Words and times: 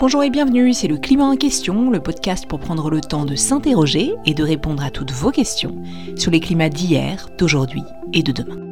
Bonjour 0.00 0.22
et 0.22 0.30
bienvenue, 0.30 0.74
c'est 0.74 0.86
le 0.86 0.96
Climat 0.96 1.24
en 1.24 1.34
question, 1.34 1.90
le 1.90 2.00
podcast 2.00 2.46
pour 2.46 2.60
prendre 2.60 2.88
le 2.88 3.00
temps 3.00 3.24
de 3.24 3.34
s'interroger 3.34 4.14
et 4.24 4.32
de 4.32 4.44
répondre 4.44 4.84
à 4.84 4.90
toutes 4.90 5.10
vos 5.10 5.32
questions 5.32 5.82
sur 6.14 6.30
les 6.30 6.38
climats 6.38 6.68
d'hier, 6.68 7.28
d'aujourd'hui 7.36 7.82
et 8.12 8.22
de 8.22 8.30
demain. 8.30 8.64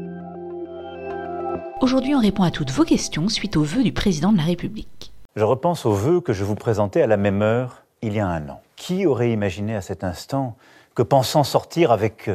Aujourd'hui, 1.81 2.15
on 2.15 2.21
répond 2.21 2.45
à 2.45 2.53
toutes 2.53 2.71
vos 2.71 2.85
questions 2.85 3.29
suite 3.29 3.57
aux 3.57 3.65
vœux 3.65 3.83
du 3.83 3.91
président 3.91 4.31
de 4.31 4.37
la 4.37 4.45
République. 4.45 5.13
Je 5.35 5.43
repense 5.43 5.85
aux 5.85 5.95
vœux 5.95 6.21
que 6.21 6.33
je 6.33 6.45
vous 6.45 6.55
présentais 6.55 7.03
à 7.03 7.09
la 7.09 7.17
même 7.17 7.43
heure 7.43 7.83
il 8.03 8.15
y 8.15 8.21
a 8.21 8.29
un 8.29 8.49
an. 8.49 8.61
Qui 8.77 9.05
aurait 9.05 9.33
imaginé 9.33 9.75
à 9.75 9.81
cet 9.81 10.05
instant 10.05 10.57
que 10.95 11.03
pensant 11.03 11.43
sortir 11.43 11.91
avec 11.91 12.31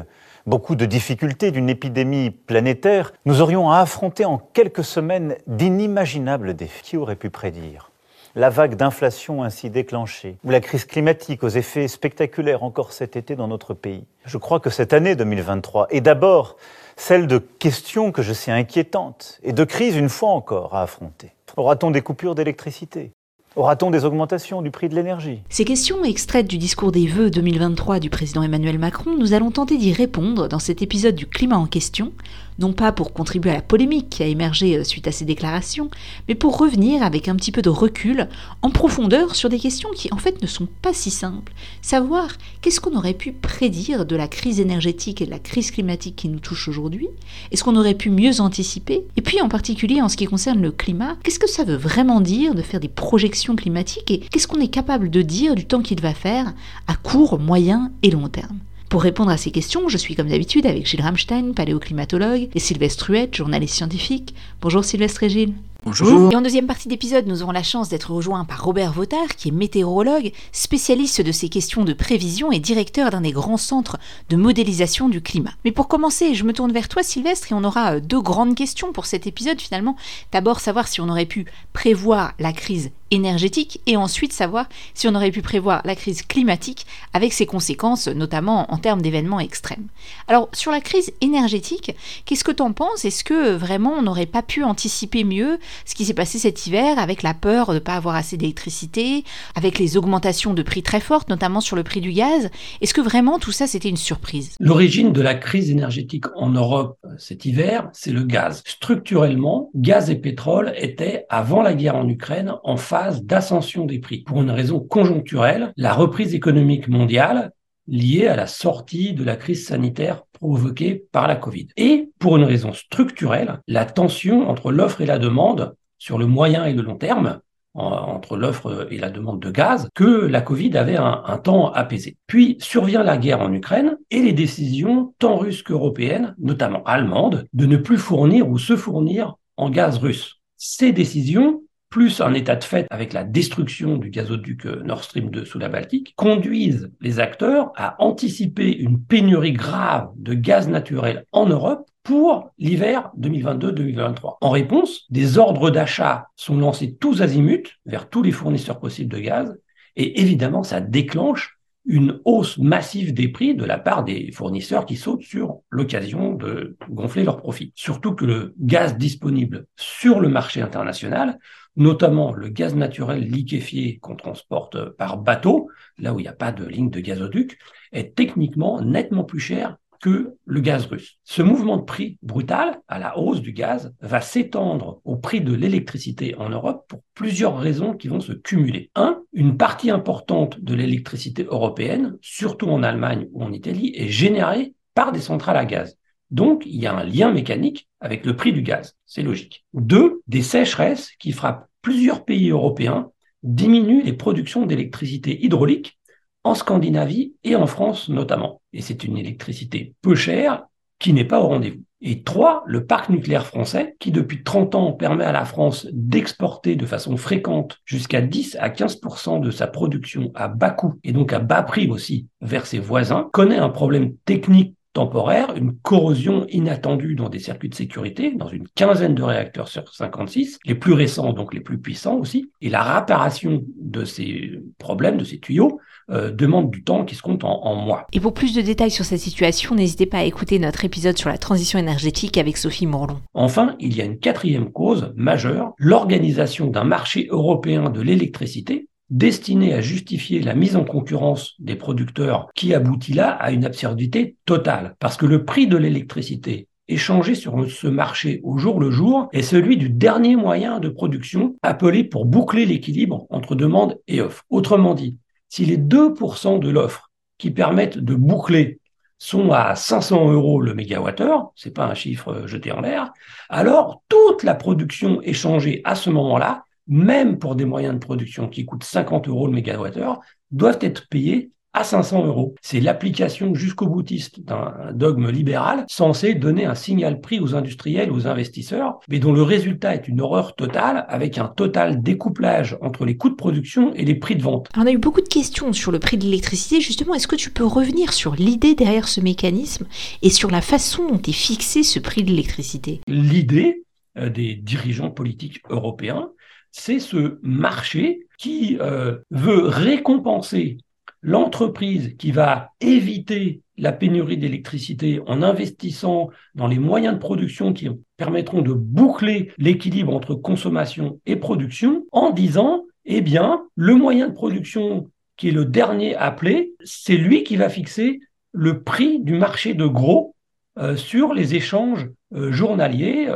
beaucoup 0.46 0.76
de 0.76 0.86
difficultés 0.86 1.52
d'une 1.52 1.70
épidémie 1.70 2.30
planétaire, 2.30 3.14
nous 3.24 3.40
aurions 3.40 3.72
à 3.72 3.78
affronter 3.78 4.26
en 4.26 4.38
quelques 4.38 4.84
semaines 4.84 5.38
d'inimaginables 5.48 6.56
défis? 6.56 6.84
Qui 6.84 6.98
aurait 6.98 7.16
pu 7.16 7.30
prédire 7.30 7.91
la 8.36 8.50
vague 8.50 8.76
d'inflation 8.76 9.44
ainsi 9.44 9.70
déclenchée, 9.70 10.38
ou 10.44 10.50
la 10.50 10.62
crise 10.62 10.86
climatique 10.86 11.44
aux 11.44 11.50
effets 11.50 11.88
spectaculaires 11.88 12.64
encore 12.64 12.94
cet 12.94 13.16
été 13.16 13.36
dans 13.36 13.48
notre 13.48 13.74
pays. 13.74 14.06
Je 14.26 14.38
crois 14.38 14.60
que 14.60 14.70
cette 14.70 14.94
année 14.94 15.16
2023 15.16 15.88
est 15.90 16.02
d'abord 16.02 16.58
celle 16.96 17.28
de 17.28 17.38
questions 17.38 18.12
que 18.12 18.22
je 18.22 18.34
sais 18.34 18.52
inquiétantes 18.52 19.40
et 19.44 19.54
de 19.54 19.64
crises 19.64 19.96
une 19.96 20.10
fois 20.10 20.30
encore 20.30 20.76
à 20.76 20.84
affronter. 20.84 21.32
Aura-t-on 21.58 21.92
des 21.92 22.02
coupures 22.02 22.36
d'électricité? 22.36 23.12
Aura-t-on 23.58 23.92
des 23.92 24.06
augmentations 24.06 24.62
du 24.62 24.72
prix 24.72 24.88
de 24.88 24.96
l'énergie? 24.96 25.42
Ces 25.50 25.66
questions 25.66 26.06
extraites 26.06 26.48
du 26.48 26.58
discours 26.58 26.94
des 26.94 27.06
vœux 27.06 27.30
2023 27.30 28.00
du 28.00 28.10
président 28.10 28.44
Emmanuel 28.44 28.80
Macron, 28.80 29.18
nous 29.18 29.34
allons 29.34 29.52
tenter 29.52 29.78
d'y 29.78 29.92
répondre 29.92 30.48
dans 30.48 30.60
cet 30.60 30.82
épisode 30.82 31.16
du 31.16 31.28
climat 31.28 31.58
en 31.58 31.66
question, 31.66 32.14
non 32.62 32.74
pas 32.74 32.92
pour 32.92 33.12
contribuer 33.12 33.52
à 33.52 33.56
la 33.56 33.62
polémique 33.62 34.10
qui 34.10 34.24
a 34.24 34.28
émergé 34.28 34.78
euh, 34.78 34.84
suite 34.84 35.08
à 35.08 35.12
ces 35.12 35.26
déclarations, 35.26 35.90
mais 36.28 36.36
pour 36.36 36.58
revenir 36.58 37.04
avec 37.04 37.28
un 37.28 37.36
petit 37.36 37.52
peu 37.52 37.62
de 37.62 37.70
recul, 37.70 38.30
en 38.62 38.70
profondeur, 38.70 39.36
sur 39.36 39.50
des 39.50 39.60
questions 39.60 39.90
qui 39.96 40.10
en 40.14 40.18
fait 40.18 40.42
ne 40.42 40.48
sont 40.48 40.68
pas 40.82 40.94
si 40.94 41.12
simples. 41.12 41.54
Savoir 41.82 42.30
qu'est-ce 42.62 42.80
qu'on 42.80 42.96
aurait 42.96 43.16
pu 43.16 43.32
prédire 43.32 44.06
de 44.06 44.16
la 44.16 44.28
crise 44.28 44.60
énergétique 44.60 45.22
et 45.22 45.26
de 45.26 45.32
la 45.32 45.40
crise 45.40 45.72
climatique 45.72 46.16
qui 46.16 46.30
nous 46.30 46.40
touche 46.40 46.68
aujourd'hui 46.68 47.08
Est-ce 47.52 47.64
qu'on 47.64 47.76
aurait 47.76 47.96
pu 47.96 48.12
mieux 48.12 48.40
anticiper 48.40 49.04
Et 49.18 49.22
puis 49.22 49.42
en 49.42 49.50
particulier 49.50 50.02
en 50.02 50.10
ce 50.10 50.16
qui 50.16 50.26
concerne 50.26 50.62
le 50.62 50.72
climat, 50.72 51.18
qu'est-ce 51.24 51.40
que 51.40 51.50
ça 51.50 51.64
veut 51.64 51.76
vraiment 51.76 52.22
dire 52.22 52.54
de 52.54 52.62
faire 52.62 52.80
des 52.80 52.88
projections 52.88 53.56
climatiques 53.56 54.12
et 54.12 54.20
qu'est-ce 54.20 54.48
qu'on 54.48 54.60
est 54.60 54.68
capable 54.68 55.10
de 55.10 55.24
dire 55.24 55.56
du 55.56 55.66
temps 55.66 55.82
qu'il 55.82 56.00
va 56.00 56.14
faire 56.14 56.54
à 56.88 56.96
court, 56.96 57.40
moyen 57.40 57.92
et 58.04 58.12
long 58.12 58.30
terme? 58.30 58.60
Pour 58.92 59.04
répondre 59.04 59.32
à 59.32 59.38
ces 59.38 59.52
questions, 59.52 59.88
je 59.88 59.96
suis 59.96 60.16
comme 60.16 60.28
d'habitude 60.28 60.66
avec 60.66 60.86
Gilles 60.86 61.02
Ramstein, 61.02 61.54
paléoclimatologue, 61.54 62.50
et 62.54 62.60
Sylvestre 62.60 63.10
Huette, 63.10 63.34
journaliste 63.34 63.76
scientifique. 63.76 64.36
Bonjour 64.62 64.84
Sylvestre 64.84 65.24
et 65.24 65.30
Gilles. 65.30 65.54
Bonjour. 65.84 66.32
Et 66.32 66.36
en 66.36 66.42
deuxième 66.42 66.68
partie 66.68 66.88
d'épisode, 66.88 67.26
nous 67.26 67.42
aurons 67.42 67.52
la 67.52 67.64
chance 67.64 67.90
d'être 67.90 68.12
rejoints 68.12 68.46
par 68.46 68.64
Robert 68.64 68.94
Vautard, 68.94 69.36
qui 69.36 69.48
est 69.48 69.52
météorologue, 69.52 70.32
spécialiste 70.52 71.22
de 71.22 71.32
ces 71.32 71.50
questions 71.50 71.84
de 71.84 71.94
prévision 71.94 72.52
et 72.52 72.60
directeur 72.60 73.10
d'un 73.10 73.22
des 73.22 73.32
grands 73.32 73.58
centres 73.58 73.98
de 74.30 74.36
modélisation 74.36 75.10
du 75.10 75.22
climat. 75.22 75.54
Mais 75.66 75.72
pour 75.72 75.88
commencer, 75.88 76.36
je 76.36 76.44
me 76.44 76.54
tourne 76.54 76.72
vers 76.72 76.88
toi, 76.88 77.02
Sylvestre, 77.02 77.52
et 77.52 77.56
on 77.56 77.64
aura 77.64 77.96
euh, 77.96 78.00
deux 78.00 78.22
grandes 78.22 78.54
questions 78.54 78.94
pour 78.94 79.08
cet 79.08 79.26
épisode 79.26 79.60
finalement. 79.60 79.96
D'abord, 80.32 80.60
savoir 80.60 80.88
si 80.88 81.02
on 81.02 81.10
aurait 81.10 81.26
pu 81.26 81.48
prévoir 81.74 82.34
la 82.38 82.54
crise 82.54 82.92
énergétique 83.12 83.82
et 83.86 83.98
ensuite 83.98 84.34
savoir 84.34 84.68
si 84.94 85.08
on 85.08 85.16
aurait 85.16 85.32
pu 85.32 85.42
prévoir 85.42 85.82
la 85.84 85.96
crise 85.96 86.24
climatique 86.24 86.86
avec 87.14 87.34
ses 87.34 87.46
conséquences, 87.46 88.08
notamment 88.08 88.72
en 88.72 88.78
termes 88.78 89.02
d'événements 89.02 89.40
extrêmes. 89.40 89.88
Alors, 90.28 90.50
sur 90.54 90.72
la 90.72 90.80
crise 90.80 91.12
énergétique, 91.22 91.96
qu'est-ce 92.26 92.44
que 92.44 92.52
tu 92.52 92.64
en 92.64 92.72
penses? 92.72 93.04
Est-ce 93.06 93.24
que 93.24 93.56
vraiment 93.56 93.94
on 93.94 94.02
n'aurait 94.02 94.26
pas 94.26 94.42
pu 94.42 94.64
anticiper 94.64 95.24
mieux 95.24 95.60
ce 95.86 95.96
qui 95.96 96.06
s'est 96.06 96.14
passé 96.14 96.40
cet 96.40 96.68
hiver 96.68 97.00
avec 97.00 97.24
la 97.24 97.34
peur 97.34 97.70
de 97.70 97.76
ne 97.76 97.80
pas 97.80 97.96
avoir 97.96 98.16
assez 98.16 98.38
d'électricité, 98.38 99.24
avec 99.56 99.80
les 99.80 99.98
augmentations 99.98 100.54
de 100.54 100.64
prix 100.64 100.84
très 100.84 101.00
fortes, 101.00 101.30
notamment 101.30 101.62
sur 101.62 101.76
le 101.76 101.84
prix 101.84 102.02
du 102.02 102.12
gaz. 102.12 102.50
Est-ce 102.82 102.94
que 102.94 103.02
vraiment 103.02 103.40
tout 103.40 103.52
ça, 103.52 103.68
c'était 103.68 103.90
une 103.90 103.98
surprise? 103.98 104.56
L'origine 104.60 105.12
de 105.12 105.22
la 105.22 105.36
crise 105.36 105.70
énergétique 105.70 106.26
en 106.36 106.50
Europe 106.50 106.98
euh, 107.06 107.10
cet 107.18 107.46
hiver, 107.46 107.90
c'est 107.94 108.12
le 108.12 108.24
gaz. 108.24 108.64
Structurellement, 108.66 109.70
gaz 109.76 110.10
et 110.10 110.16
pétrole 110.16 110.74
étaient, 110.78 111.26
avant 111.30 111.62
la 111.62 111.74
guerre 111.74 111.96
en 111.96 112.08
Ukraine, 112.08 112.54
en 112.64 112.78
phase 112.78 113.24
d'ascension 113.24 113.86
des 113.86 114.00
prix. 114.00 114.20
Pour 114.20 114.42
une 114.42 114.52
raison 114.52 114.80
conjoncturelle, 114.80 115.74
la 115.78 115.94
reprise 115.94 116.34
économique 116.34 116.88
mondiale 116.88 117.52
liée 117.88 118.28
à 118.28 118.36
la 118.36 118.48
sortie 118.48 119.14
de 119.14 119.24
la 119.24 119.36
crise 119.36 119.68
sanitaire 119.68 120.24
provoquée 120.34 121.06
par 121.12 121.28
la 121.28 121.36
Covid. 121.36 121.68
Et 121.78 122.10
pour 122.20 122.38
une 122.38 122.44
raison 122.44 122.74
structurelle, 122.74 123.60
la 123.68 123.86
tension 123.86 124.50
entre 124.50 124.72
l'offre 124.72 125.02
et 125.02 125.06
la 125.06 125.20
demande 125.20 125.76
sur 125.98 126.18
le 126.18 126.26
moyen 126.26 126.66
et 126.66 126.74
le 126.74 126.82
long 126.82 126.96
terme, 126.96 127.40
entre 127.74 128.36
l'offre 128.36 128.88
et 128.92 128.98
la 128.98 129.10
demande 129.10 129.42
de 129.42 129.50
gaz, 129.50 129.88
que 129.96 130.04
la 130.04 130.42
Covid 130.42 130.76
avait 130.78 130.98
un, 130.98 131.24
un, 131.26 131.38
temps 131.38 131.72
apaisé. 131.72 132.18
Puis 132.28 132.58
survient 132.60 133.04
la 133.04 133.18
guerre 133.18 133.40
en 133.40 133.54
Ukraine 133.54 133.98
et 134.10 134.22
les 134.22 134.34
décisions 134.34 135.14
tant 135.20 135.38
russes 135.38 135.64
qu'européennes, 135.64 136.36
notamment 136.38 136.84
allemandes, 136.84 137.48
de 137.54 137.66
ne 137.66 137.78
plus 137.78 137.98
fournir 137.98 138.50
ou 138.50 138.58
se 138.58 138.76
fournir 138.76 139.36
en 139.58 139.70
gaz 139.70 140.00
russe. 140.00 140.42
Ces 140.58 140.92
décisions 140.92 141.62
plus 141.92 142.22
un 142.22 142.34
état 142.34 142.56
de 142.56 142.64
fait 142.64 142.88
avec 142.90 143.14
la 143.14 143.24
destruction 143.24 143.98
du 143.98 144.10
gazoduc 144.10 144.66
Nord 144.66 145.04
Stream 145.04 145.30
2 145.30 145.46
sous 145.46 145.60
la 145.60 145.70
Baltique, 145.70 146.14
conduisent 146.16 146.90
les 147.02 147.20
acteurs 147.20 147.72
à 147.76 148.02
anticiper 148.02 148.76
une 148.76 149.00
pénurie 149.00 149.52
grave 149.52 150.10
de 150.16 150.34
gaz 150.34 150.68
naturel 150.68 151.26
en 151.34 151.46
Europe 151.46 151.86
pour 152.02 152.50
l'hiver 152.58 153.12
2022-2023. 153.20 154.38
En 154.42 154.50
réponse, 154.50 155.06
des 155.12 155.38
ordres 155.38 155.70
d'achat 155.70 156.30
sont 156.36 156.58
lancés 156.58 156.96
tous 156.96 157.22
azimuts 157.22 157.78
vers 157.86 158.10
tous 158.10 158.24
les 158.24 158.32
fournisseurs 158.32 158.80
possibles 158.80 159.14
de 159.14 159.20
gaz 159.20 159.60
et 159.96 160.22
évidemment, 160.22 160.64
ça 160.64 160.80
déclenche 160.80 161.58
une 161.86 162.20
hausse 162.26 162.58
massive 162.58 163.14
des 163.14 163.28
prix 163.28 163.56
de 163.56 163.66
la 163.66 163.80
part 163.80 164.04
des 164.04 164.32
fournisseurs 164.32 164.86
qui 164.86 164.96
sautent 164.96 165.24
sur 165.24 165.62
l'occasion 165.70 166.34
de 166.34 166.78
gonfler 166.90 167.24
leurs 167.24 167.38
profits. 167.38 167.74
Surtout 167.76 168.14
que 168.14 168.26
le 168.26 168.54
gaz 168.60 168.98
disponible 168.98 169.66
sur 169.76 170.20
le 170.20 170.30
marché 170.30 170.62
international, 170.62 171.40
notamment 171.76 172.34
le 172.34 172.50
gaz 172.50 172.76
naturel 172.76 173.22
liquéfié 173.22 173.98
qu'on 174.00 174.16
transporte 174.16 174.90
par 174.98 175.18
bateau, 175.18 175.70
là 175.98 176.14
où 176.14 176.20
il 176.20 176.24
n'y 176.24 176.28
a 176.28 176.34
pas 176.34 176.52
de 176.52 176.66
ligne 176.66 176.90
de 176.90 177.00
gazoduc, 177.00 177.58
est 177.92 178.16
techniquement 178.16 178.82
nettement 178.82 179.24
plus 179.24 179.40
cher 179.40 179.78
que 180.02 180.36
le 180.46 180.60
gaz 180.62 180.88
russe. 180.88 181.20
Ce 181.24 181.44
mouvement 181.44 181.78
de 181.78 181.84
prix 181.84 182.18
brutal 182.24 182.82
à 182.88 182.98
la 182.98 183.18
hausse 183.20 183.42
du 183.42 183.54
gaz 183.54 183.94
va 184.02 184.20
s'étendre 184.20 185.00
au 185.06 185.16
prix 185.16 185.42
de 185.42 185.54
l'électricité 185.54 186.36
en 186.36 186.50
Europe 186.50 186.86
pour 186.88 187.04
plusieurs 187.14 187.58
raisons 187.58 187.94
qui 187.94 188.08
vont 188.08 188.20
se 188.20 188.34
cumuler. 188.34 188.90
Un, 188.96 189.22
une 189.32 189.58
partie 189.58 189.92
importante 189.92 190.60
de 190.60 190.74
l'électricité 190.74 191.44
européenne, 191.44 192.18
surtout 192.22 192.68
en 192.68 192.82
Allemagne 192.82 193.28
ou 193.32 193.44
en 193.44 193.54
Italie, 193.54 193.94
est 193.96 194.10
générée 194.10 194.74
par 194.96 195.12
des 195.12 195.22
centrales 195.22 195.58
à 195.58 195.66
gaz. 195.66 195.98
Donc, 196.32 196.64
il 196.66 196.82
y 196.82 196.88
a 196.88 196.96
un 196.96 197.04
lien 197.04 197.32
mécanique 197.32 197.88
avec 198.00 198.26
le 198.26 198.36
prix 198.36 198.54
du 198.54 198.62
gaz. 198.62 198.96
C'est 199.06 199.22
logique. 199.22 199.66
Deux, 199.74 200.22
des 200.28 200.42
sécheresses 200.42 201.12
qui 201.20 201.34
frappent 201.34 201.68
plusieurs 201.82 202.26
pays 202.26 202.50
européens 202.50 203.12
diminuent 203.44 204.04
les 204.04 204.14
productions 204.14 204.66
d'électricité 204.66 205.44
hydraulique 205.44 206.00
en 206.44 206.56
Scandinavie 206.56 207.36
et 207.44 207.56
en 207.56 207.68
France 207.68 208.10
notamment. 208.10 208.62
Et 208.74 208.82
c'est 208.82 209.04
une 209.04 209.18
électricité 209.18 209.94
peu 210.02 210.16
chère 210.16 210.66
qui 211.00 211.14
n'est 211.14 211.26
pas 211.26 211.40
au 211.40 211.48
rendez-vous. 211.48 211.84
Et 212.04 212.24
trois, 212.24 212.64
le 212.66 212.86
parc 212.86 213.10
nucléaire 213.10 213.46
français, 213.46 213.96
qui 214.00 214.12
depuis 214.12 214.44
30 214.44 214.74
ans 214.74 214.92
permet 214.92 215.24
à 215.24 215.32
la 215.32 215.46
France 215.46 215.88
d'exporter 215.92 216.76
de 216.76 216.86
façon 216.86 217.16
fréquente 217.16 217.80
jusqu'à 217.86 218.22
10 218.22 218.58
à 218.60 218.70
15% 218.70 219.40
de 219.40 219.52
sa 219.52 219.68
production 219.68 220.32
à 220.34 220.48
bas 220.48 220.72
coût 220.72 221.00
et 221.04 221.12
donc 221.12 221.32
à 221.32 221.40
bas 221.40 221.62
prix 221.62 221.90
aussi 221.90 222.28
vers 222.42 222.66
ses 222.66 222.80
voisins, 222.80 223.30
connaît 223.34 223.58
un 223.58 223.70
problème 223.70 224.16
technique 224.26 224.76
temporaire, 224.94 225.56
une 225.56 225.78
corrosion 225.78 226.46
inattendue 226.50 227.16
dans 227.16 227.30
des 227.30 227.40
circuits 227.40 227.70
de 227.70 227.76
sécurité, 227.76 228.34
dans 228.36 228.50
une 228.50 228.68
quinzaine 228.76 229.16
de 229.16 229.24
réacteurs 229.24 229.68
sur 229.68 229.88
56, 229.94 230.60
les 230.66 230.76
plus 230.76 230.94
récents, 230.94 231.34
donc 231.34 231.54
les 231.54 231.62
plus 231.62 231.80
puissants 231.80 232.18
aussi, 232.18 232.52
et 232.62 232.70
la 232.70 232.84
réparation 232.84 233.64
de 233.80 234.06
ces 234.06 234.60
problèmes, 234.78 235.18
de 235.18 235.24
ces 235.24 235.40
tuyaux, 235.40 235.80
euh, 236.10 236.32
demande 236.32 236.72
du 236.72 236.84
temps 236.84 237.06
qui 237.06 237.16
se 237.16 237.22
compte 237.22 237.44
en, 237.44 237.64
en, 237.64 237.76
mois. 237.76 238.06
Et 238.12 238.20
pour 238.20 238.34
plus 238.34 238.54
de 238.54 238.62
détails 238.62 238.92
sur 238.92 239.06
cette 239.06 239.20
situation, 239.20 239.76
n'hésitez 239.76 240.06
pas 240.06 240.20
à 240.20 240.24
écouter 240.24 240.60
notre 240.60 240.84
épisode 240.84 241.18
sur 241.18 241.30
la 241.30 241.38
transition 241.38 241.80
énergétique 241.80 242.38
avec 242.38 242.58
Sophie 242.58 242.86
Mourlon. 242.86 243.22
Enfin, 243.34 243.76
il 243.80 243.96
y 243.96 244.02
a 244.02 244.06
une 244.06 244.20
quatrième 244.20 244.72
cause 244.72 245.14
majeure, 245.16 245.74
l'organisation 245.78 246.68
d'un 246.68 246.84
marché 246.84 247.28
européen 247.30 247.90
de 247.90 248.02
l'électricité 248.02 248.90
destiné 249.12 249.74
à 249.74 249.82
justifier 249.82 250.40
la 250.40 250.56
mise 250.56 250.76
en 250.76 250.86
concurrence 250.86 251.54
des 251.60 251.76
producteurs 251.76 252.50
qui 252.56 252.74
aboutit 252.74 253.14
là 253.14 253.30
à 253.30 253.52
une 253.52 253.66
absurdité 253.66 254.38
totale. 254.46 254.96
Parce 255.00 255.18
que 255.18 255.26
le 255.26 255.46
prix 255.46 255.68
de 255.68 255.78
l'électricité 255.78 256.68
échangé 256.88 257.36
sur 257.36 257.70
ce 257.70 257.88
marché 257.88 258.42
au 258.44 258.58
jour 258.58 258.80
le 258.80 258.90
jour 258.90 259.30
est 259.32 259.44
celui 259.44 259.78
du 259.78 259.90
dernier 259.90 260.36
moyen 260.36 260.80
de 260.80 260.90
production 260.90 261.56
appelé 261.62 262.04
pour 262.04 262.26
boucler 262.26 262.66
l'équilibre 262.66 263.28
entre 263.30 263.56
demande 263.56 264.00
et 264.08 264.22
offre. 264.22 264.44
Autrement 264.50 264.94
dit, 264.94 265.18
si 265.50 265.66
les 265.66 265.78
2% 265.78 266.60
de 266.60 266.70
l'offre 266.70 267.12
qui 267.38 267.52
permettent 267.52 267.98
de 267.98 268.16
boucler 268.16 268.80
sont 269.18 269.52
à 269.52 269.76
500 269.76 270.32
euros 270.32 270.62
le 270.62 270.74
mégawattheure, 270.74 271.52
c'est 271.56 271.74
pas 271.74 271.86
un 271.86 271.94
chiffre 271.94 272.48
jeté 272.48 272.72
en 272.72 272.82
l'air, 272.82 273.12
alors 273.50 274.02
toute 274.10 274.44
la 274.44 274.56
production 274.56 275.22
échangée 275.22 275.82
à 275.84 275.96
ce 275.96 276.10
moment-là 276.10 276.66
même 276.92 277.40
pour 277.40 277.56
des 277.56 277.66
moyens 277.66 277.94
de 277.94 278.00
production 278.00 278.50
qui 278.50 278.66
coûtent 278.66 278.84
50 278.84 279.30
euros 279.30 279.48
le 279.48 279.54
mégawattheure, 279.54 280.20
doivent 280.52 280.80
être 280.82 281.08
payés 281.08 281.52
à 281.74 281.86
500 281.86 282.26
euros. 282.26 282.54
C'est 282.62 282.82
l'application 282.82 283.56
jusqu'au 283.56 283.88
boutiste 283.88 284.44
d'un 284.44 284.92
dogme 284.94 285.30
libéral 285.30 285.86
censé 285.88 286.34
donner 286.34 286.66
un 286.66 286.76
signal 286.76 287.22
prix 287.22 287.40
aux 287.40 287.56
industriels, 287.56 288.12
aux 288.12 288.28
investisseurs, 288.28 289.00
mais 289.08 289.20
dont 289.20 289.32
le 289.32 289.42
résultat 289.42 289.96
est 289.96 290.10
une 290.10 290.20
horreur 290.20 290.54
totale 290.56 291.06
avec 291.08 291.38
un 291.38 291.48
total 291.48 292.02
découplage 292.02 292.78
entre 292.82 293.06
les 293.06 293.16
coûts 293.16 293.30
de 293.30 293.36
production 293.36 293.94
et 293.94 294.04
les 294.04 294.16
prix 294.16 294.36
de 294.36 294.44
vente. 294.44 294.68
on 294.76 294.86
a 294.86 294.92
eu 294.92 294.98
beaucoup 294.98 295.22
de 295.22 295.30
questions 295.30 295.72
sur 295.72 295.94
le 295.94 296.00
prix 296.00 296.18
de 296.18 296.26
l'électricité. 296.26 296.82
Justement, 296.82 297.14
est-ce 297.14 297.28
que 297.30 297.38
tu 297.38 297.52
peux 297.52 297.66
revenir 297.66 298.12
sur 298.12 298.36
l'idée 298.36 298.76
derrière 298.76 299.08
ce 299.08 299.22
mécanisme 299.22 299.88
et 300.22 300.30
sur 300.30 300.52
la 300.52 300.60
façon 300.60 301.08
dont 301.08 301.22
est 301.22 301.32
fixé 301.32 301.84
ce 301.84 302.00
prix 302.00 302.24
de 302.24 302.32
l'électricité? 302.32 303.00
L'idée 303.08 303.86
euh, 304.18 304.30
des 304.30 304.56
dirigeants 304.56 305.10
politiques 305.10 305.62
européens, 305.70 306.32
c'est 306.72 307.00
ce 307.00 307.38
marché 307.42 308.28
qui 308.38 308.78
euh, 308.80 309.18
veut 309.30 309.68
récompenser 309.68 310.78
l'entreprise 311.22 312.16
qui 312.18 312.32
va 312.32 312.72
éviter 312.82 313.62
la 313.78 313.92
pénurie 313.92 314.38
d'électricité 314.38 315.22
en 315.28 315.44
investissant 315.44 316.30
dans 316.56 316.68
les 316.68 316.80
moyens 316.80 317.16
de 317.16 317.20
production 317.20 317.74
qui 317.74 317.90
permettront 318.18 318.62
de 318.62 318.74
boucler 318.74 319.52
l'équilibre 319.58 320.16
entre 320.16 320.36
consommation 320.36 321.20
et 321.26 321.36
production 321.36 322.06
en 322.12 322.32
disant, 322.32 322.86
eh 323.06 323.22
bien, 323.22 323.64
le 323.76 323.96
moyen 323.96 324.30
de 324.30 324.34
production 324.34 325.10
qui 325.38 325.50
est 325.50 325.54
le 325.54 325.66
dernier 325.66 326.16
appelé, 326.16 326.74
c'est 326.84 327.18
lui 327.18 327.44
qui 327.44 327.56
va 327.56 327.70
fixer 327.70 328.20
le 328.52 328.84
prix 328.84 329.20
du 329.20 329.34
marché 329.34 329.74
de 329.74 329.86
gros 329.86 330.36
euh, 330.78 330.96
sur 330.96 331.34
les 331.34 331.56
échanges 331.56 332.10
euh, 332.34 332.52
journaliers, 332.52 333.28